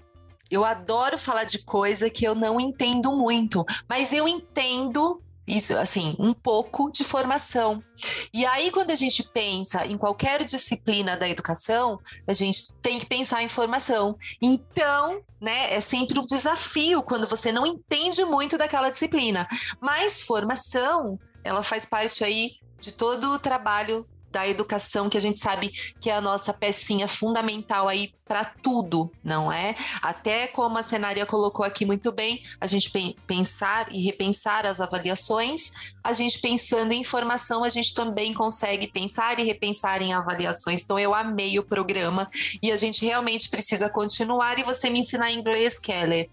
[0.50, 6.16] eu adoro falar de coisa que eu não entendo muito, mas eu entendo isso, assim,
[6.20, 7.84] um pouco de formação.
[8.32, 13.08] E aí, quando a gente pensa em qualquer disciplina da educação, a gente tem que
[13.08, 14.16] pensar em formação.
[14.40, 19.48] Então, né, é sempre um desafio quando você não entende muito daquela disciplina.
[19.82, 25.40] Mas formação, ela faz parte aí de todo o trabalho da educação, que a gente
[25.40, 25.70] sabe
[26.00, 29.76] que é a nossa pecinha fundamental aí para tudo, não é?
[30.04, 32.92] Até como a cenária colocou aqui muito bem, a gente
[33.26, 35.72] pensar e repensar as avaliações,
[36.04, 40.84] a gente pensando em formação, a gente também consegue pensar e repensar em avaliações.
[40.84, 42.30] Então eu amei o programa
[42.62, 46.30] e a gente realmente precisa continuar e você me ensinar inglês, Keller,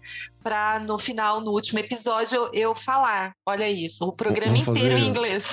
[0.47, 3.33] para no final, no último episódio, eu falar.
[3.45, 5.49] Olha isso, o programa Vamos inteiro em inglês.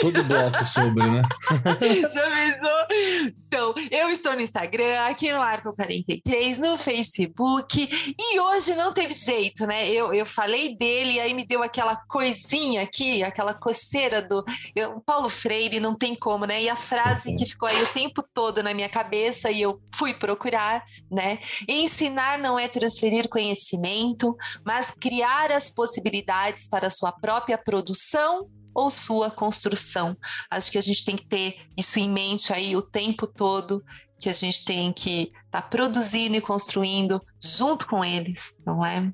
[0.00, 1.20] Todo bloco sobre, né?
[2.10, 3.30] Já pensou?
[3.48, 9.14] Então, eu estou no Instagram, aqui no Arco 43, no Facebook, e hoje não teve
[9.14, 9.88] jeito, né?
[9.88, 14.44] Eu, eu falei dele, aí me deu aquela coisinha aqui, aquela coceira do
[14.76, 16.62] eu, Paulo Freire, não tem como, né?
[16.62, 20.12] E a frase que ficou aí o tempo todo na minha cabeça, e eu fui
[20.12, 21.38] procurar, né?
[21.66, 28.46] Ensinar não é transferir conhecimento, mas criar as possibilidades para a sua própria produção
[28.78, 30.16] ou sua construção.
[30.48, 33.84] Acho que a gente tem que ter isso em mente aí o tempo todo,
[34.20, 39.12] que a gente tem que estar tá produzindo e construindo junto com eles, não é?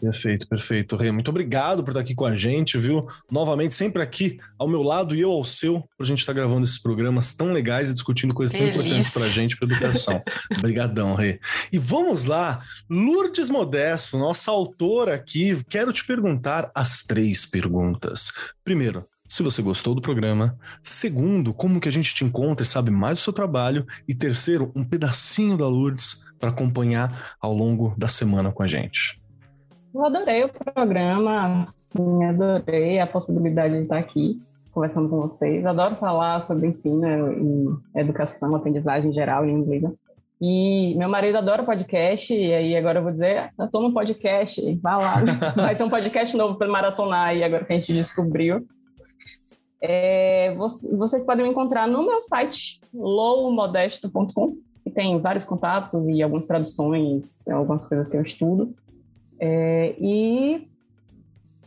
[0.00, 0.96] Perfeito, perfeito.
[0.96, 3.06] Rê, muito obrigado por estar aqui com a gente, viu?
[3.30, 6.64] Novamente, sempre aqui ao meu lado e eu ao seu, por a gente estar gravando
[6.64, 10.22] esses programas tão legais e discutindo coisas tão importantes para a gente, para educação.
[10.58, 11.38] Obrigadão, Rê.
[11.70, 18.32] E vamos lá, Lourdes Modesto, nossa autora aqui, quero te perguntar as três perguntas.
[18.64, 20.58] Primeiro, se você gostou do programa.
[20.82, 23.86] Segundo, como que a gente te encontra e sabe mais do seu trabalho.
[24.08, 29.19] E terceiro, um pedacinho da Lourdes para acompanhar ao longo da semana com a gente.
[29.92, 34.40] Eu adorei o programa, sim, adorei a possibilidade de estar aqui
[34.72, 35.66] conversando com vocês.
[35.66, 39.82] Adoro falar sobre ensino e educação, aprendizagem em geral em inglês.
[40.40, 44.74] E meu marido adora podcast, e aí agora eu vou dizer, eu tô no podcast,
[44.76, 45.22] vá lá.
[45.54, 48.66] Vai ser um podcast novo para maratonar aí, agora que a gente descobriu.
[49.82, 56.46] É, vocês podem me encontrar no meu site, lowmodesto.com, que tem vários contatos e algumas
[56.46, 58.74] traduções, algumas coisas que eu estudo.
[59.40, 60.68] É, e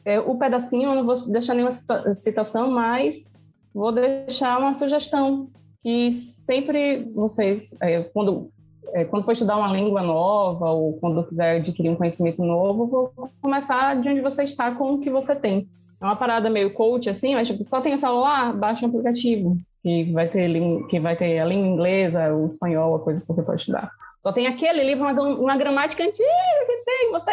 [0.05, 1.71] é, o pedacinho, eu não vou deixar nenhuma
[2.13, 3.36] citação, mas
[3.74, 5.49] vou deixar uma sugestão
[5.82, 8.49] que sempre vocês, é, quando,
[8.93, 13.30] é, quando for estudar uma língua nova ou quando quiser adquirir um conhecimento novo, vou
[13.41, 15.67] começar de onde você está com o que você tem.
[15.99, 19.57] É uma parada meio coach, assim, mas tipo, só tem o celular, baixa um aplicativo.
[19.82, 20.49] que vai ter
[20.89, 23.89] que vai ter a língua inglesa, o espanhol, a coisa que você pode estudar.
[24.24, 26.26] Só tem aquele livro, uma, uma gramática antiga
[26.65, 27.32] que tem, você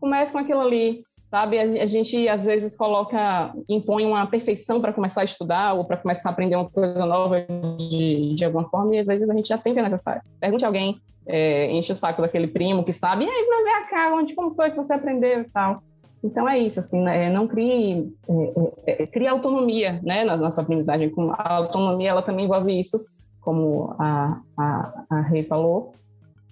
[0.00, 1.60] começa com aquilo ali, sabe?
[1.60, 5.96] A, a, gente às vezes coloca, impõe uma perfeição para começar a estudar ou para
[5.96, 7.46] começar a aprender uma coisa nova
[7.78, 10.20] de, de alguma forma, e às vezes a gente já tem que é necessário.
[10.40, 13.94] Pergunte a alguém, é, enche o saco daquele primo que sabe, e aí, vai ver
[13.94, 15.80] a onde, como foi que você aprendeu e tal.
[16.24, 17.30] Então é isso, assim, né?
[17.30, 21.12] não crie, é, é, é, crie autonomia, né, na, na sua aprendizagem.
[21.34, 23.06] A autonomia, ela também envolve isso,
[23.40, 25.92] como a, a, a Rei falou,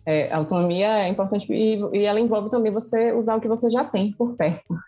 [0.06, 3.84] é, autonomia é importante e, e, ela envolve também você usar o que você já
[3.84, 4.78] tem por perto.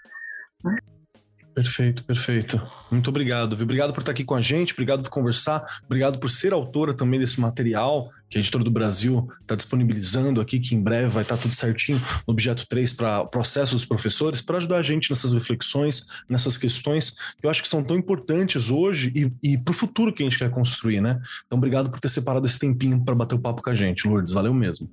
[1.59, 2.63] Perfeito, perfeito.
[2.89, 3.57] Muito obrigado.
[3.57, 3.65] Viu?
[3.65, 7.19] Obrigado por estar aqui com a gente, obrigado por conversar, obrigado por ser autora também
[7.19, 11.37] desse material que a Editora do Brasil está disponibilizando aqui, que em breve vai estar
[11.37, 16.07] tudo certinho no objeto 3 para processos dos professores, para ajudar a gente nessas reflexões,
[16.29, 20.13] nessas questões que eu acho que são tão importantes hoje e, e para o futuro
[20.13, 21.21] que a gente quer construir, né?
[21.45, 24.33] Então, obrigado por ter separado esse tempinho para bater o papo com a gente, Lourdes.
[24.33, 24.89] Valeu mesmo.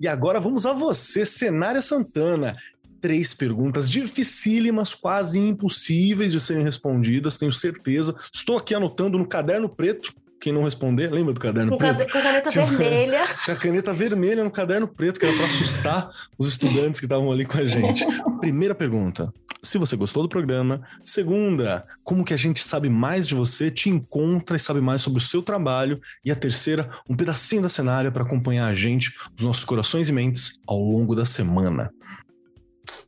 [0.00, 2.56] E agora vamos a você, Cenária Santana.
[3.02, 8.14] Três perguntas dificílimas, quase impossíveis de serem respondidas, tenho certeza.
[8.32, 10.14] Estou aqui anotando no caderno preto.
[10.40, 12.10] Quem não responder, lembra do caderno com preto?
[12.10, 13.24] Com a caneta vermelha.
[13.44, 17.30] Com a caneta vermelha no caderno preto, que era para assustar os estudantes que estavam
[17.30, 18.06] ali com a gente.
[18.40, 19.30] Primeira pergunta:
[19.62, 20.82] se você gostou do programa.
[21.04, 25.18] Segunda, como que a gente sabe mais de você, te encontra e sabe mais sobre
[25.18, 26.00] o seu trabalho.
[26.24, 30.12] E a terceira, um pedacinho da cenária para acompanhar a gente, os nossos corações e
[30.12, 31.92] mentes ao longo da semana.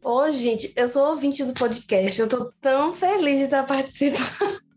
[0.02, 4.60] Ô, gente, eu sou ouvinte do podcast, eu tô tão feliz de estar participando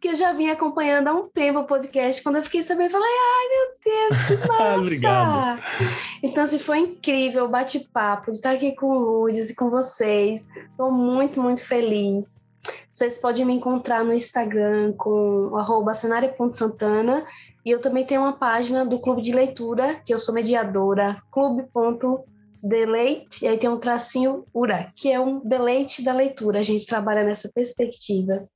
[0.00, 2.22] que eu já vim acompanhando há um tempo o podcast.
[2.22, 4.76] Quando eu fiquei sabendo, eu falei, ai meu Deus, que massa!
[4.76, 5.60] Obrigado.
[6.22, 10.48] Então, assim, foi incrível o bate-papo de estar aqui com o Ludes e com vocês.
[10.50, 12.48] Estou muito, muito feliz.
[12.90, 17.24] Vocês podem me encontrar no Instagram com arroba cenário.santana
[17.64, 23.44] e eu também tenho uma página do Clube de Leitura, que eu sou mediadora, clube.deleite,
[23.44, 26.58] e aí tem um tracinho URA, que é um deleite da leitura.
[26.58, 28.48] A gente trabalha nessa perspectiva.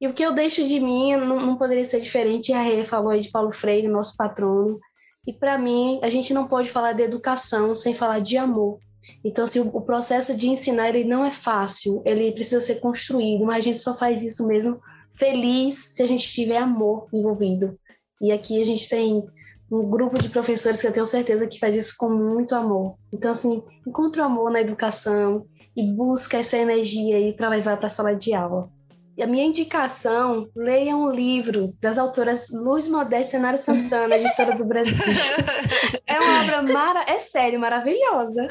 [0.00, 2.52] E o que eu deixo de mim não, não poderia ser diferente.
[2.52, 4.78] A Rê falou aí de Paulo Freire, nosso patrono.
[5.26, 8.78] E para mim, a gente não pode falar de educação sem falar de amor.
[9.24, 13.44] Então, assim, o, o processo de ensinar ele não é fácil, ele precisa ser construído,
[13.44, 14.80] mas a gente só faz isso mesmo
[15.16, 17.78] feliz se a gente tiver amor envolvido.
[18.20, 19.24] E aqui a gente tem
[19.70, 22.96] um grupo de professores que eu tenho certeza que faz isso com muito amor.
[23.12, 27.86] Então, assim, encontre o amor na educação e busca essa energia aí para levar para
[27.86, 28.70] a sala de aula.
[29.20, 34.66] A minha indicação, leia um livro das autoras Luz Modesta e Nara Santana, editora do
[34.66, 35.44] Brasil.
[36.06, 37.04] é uma obra mara...
[37.06, 38.48] é sério, maravilhosa.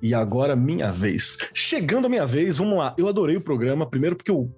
[0.01, 1.37] E agora, minha vez.
[1.53, 2.95] Chegando a minha vez, vamos lá.
[2.97, 4.49] Eu adorei o programa, primeiro porque o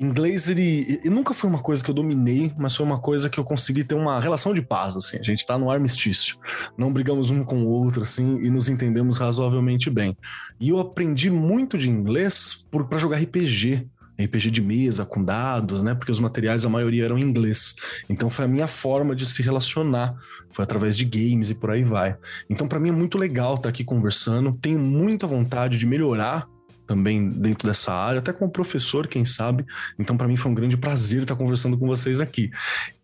[0.00, 3.38] inglês, ele, ele, nunca foi uma coisa que eu dominei, mas foi uma coisa que
[3.38, 5.18] eu consegui ter uma relação de paz, assim.
[5.18, 6.38] A gente tá no armistício.
[6.76, 10.16] Não brigamos um com o outro, assim, e nos entendemos razoavelmente bem.
[10.60, 13.86] E eu aprendi muito de inglês para jogar RPG.
[14.20, 15.94] RPG de mesa, com dados, né?
[15.94, 17.76] Porque os materiais, a maioria eram em inglês.
[18.08, 20.14] Então foi a minha forma de se relacionar.
[20.50, 22.16] Foi através de games e por aí vai.
[22.50, 24.52] Então, para mim é muito legal estar aqui conversando.
[24.60, 26.48] Tenho muita vontade de melhorar
[26.86, 29.64] também dentro dessa área, até como professor, quem sabe.
[29.98, 32.50] Então, para mim foi um grande prazer estar conversando com vocês aqui.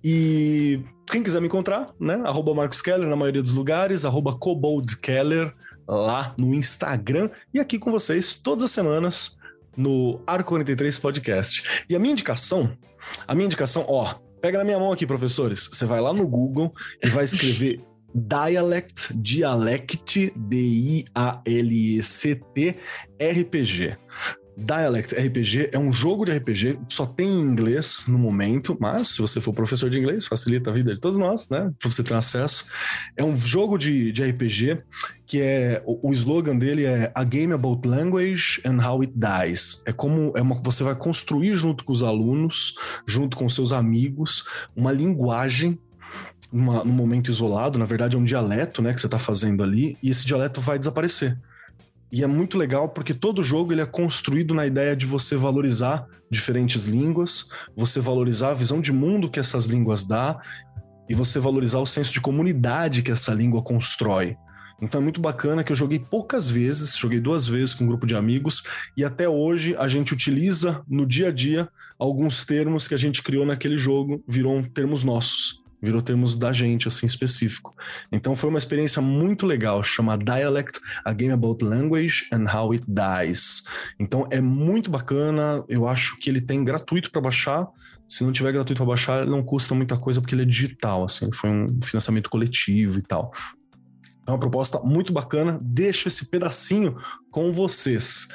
[0.03, 2.15] E quem quiser me encontrar, né?
[2.25, 4.39] Arroba Marcos Keller na maioria dos lugares, arroba
[5.03, 5.53] Keller
[5.87, 9.39] lá no Instagram e aqui com vocês todas as semanas
[9.77, 11.85] no Arco 43 Podcast.
[11.89, 12.77] E a minha indicação,
[13.27, 15.69] a minha indicação, ó, pega na minha mão aqui, professores.
[15.73, 16.73] Você vai lá no Google
[17.03, 17.81] e vai escrever
[18.15, 21.17] Dialect, Dialect, D-I-A-L-E-C-T,
[23.21, 23.97] RPG.
[24.57, 29.21] Dialect RPG é um jogo de RPG, só tem em inglês no momento, mas se
[29.21, 31.73] você for professor de inglês, facilita a vida de todos nós, né?
[31.79, 32.67] Para você ter acesso.
[33.17, 34.83] É um jogo de, de RPG
[35.27, 39.83] que é o, o slogan dele é A Game About Language and How It Dies.
[39.87, 42.75] É como é uma, você vai construir junto com os alunos,
[43.07, 44.45] junto com seus amigos,
[44.77, 45.79] uma linguagem
[46.53, 49.99] numa, num momento isolado, na verdade é um dialeto, né, que você está fazendo ali,
[50.01, 51.37] e esse dialeto vai desaparecer.
[52.13, 56.07] E é muito legal porque todo jogo ele é construído na ideia de você valorizar
[56.31, 60.41] diferentes línguas, você valorizar a visão de mundo que essas línguas dá
[61.09, 64.37] e você valorizar o senso de comunidade que essa língua constrói.
[64.83, 68.07] Então é muito bacana que eu joguei poucas vezes, joguei duas vezes com um grupo
[68.07, 68.63] de amigos,
[68.97, 73.23] e até hoje a gente utiliza no dia a dia alguns termos que a gente
[73.23, 77.75] criou naquele jogo, viram termos nossos, virou termos da gente, assim, específico.
[78.11, 82.85] Então foi uma experiência muito legal, chama Dialect, a Game About Language and How It
[82.89, 83.63] Dies.
[83.99, 87.67] Então é muito bacana, eu acho que ele tem gratuito para baixar,
[88.09, 91.31] se não tiver gratuito para baixar, não custa muita coisa porque ele é digital, assim,
[91.33, 93.33] foi um financiamento coletivo e tal.
[94.27, 95.59] É uma proposta muito bacana.
[95.63, 96.97] Deixo esse pedacinho
[97.31, 98.27] com vocês.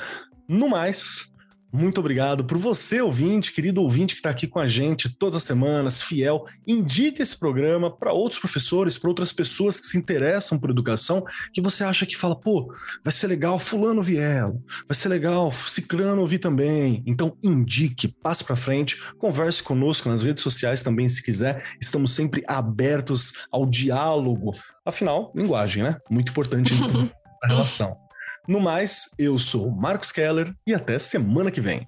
[0.47, 1.31] No mais,
[1.71, 5.43] muito obrigado por você, ouvinte, querido ouvinte que está aqui com a gente todas as
[5.43, 6.45] semanas, fiel.
[6.67, 11.61] Indique esse programa para outros professores, para outras pessoas que se interessam por educação, que
[11.61, 16.39] você acha que fala, pô, vai ser legal fulano vielo, vai ser legal ciclano ouvir
[16.39, 17.03] também.
[17.05, 21.63] Então indique, passe para frente, converse conosco nas redes sociais também se quiser.
[21.79, 24.55] Estamos sempre abertos ao diálogo.
[24.83, 25.97] Afinal, linguagem, né?
[26.09, 26.73] Muito importante
[27.43, 28.08] a relação.
[28.49, 31.87] No mais, eu sou Marcos Keller e até semana que vem.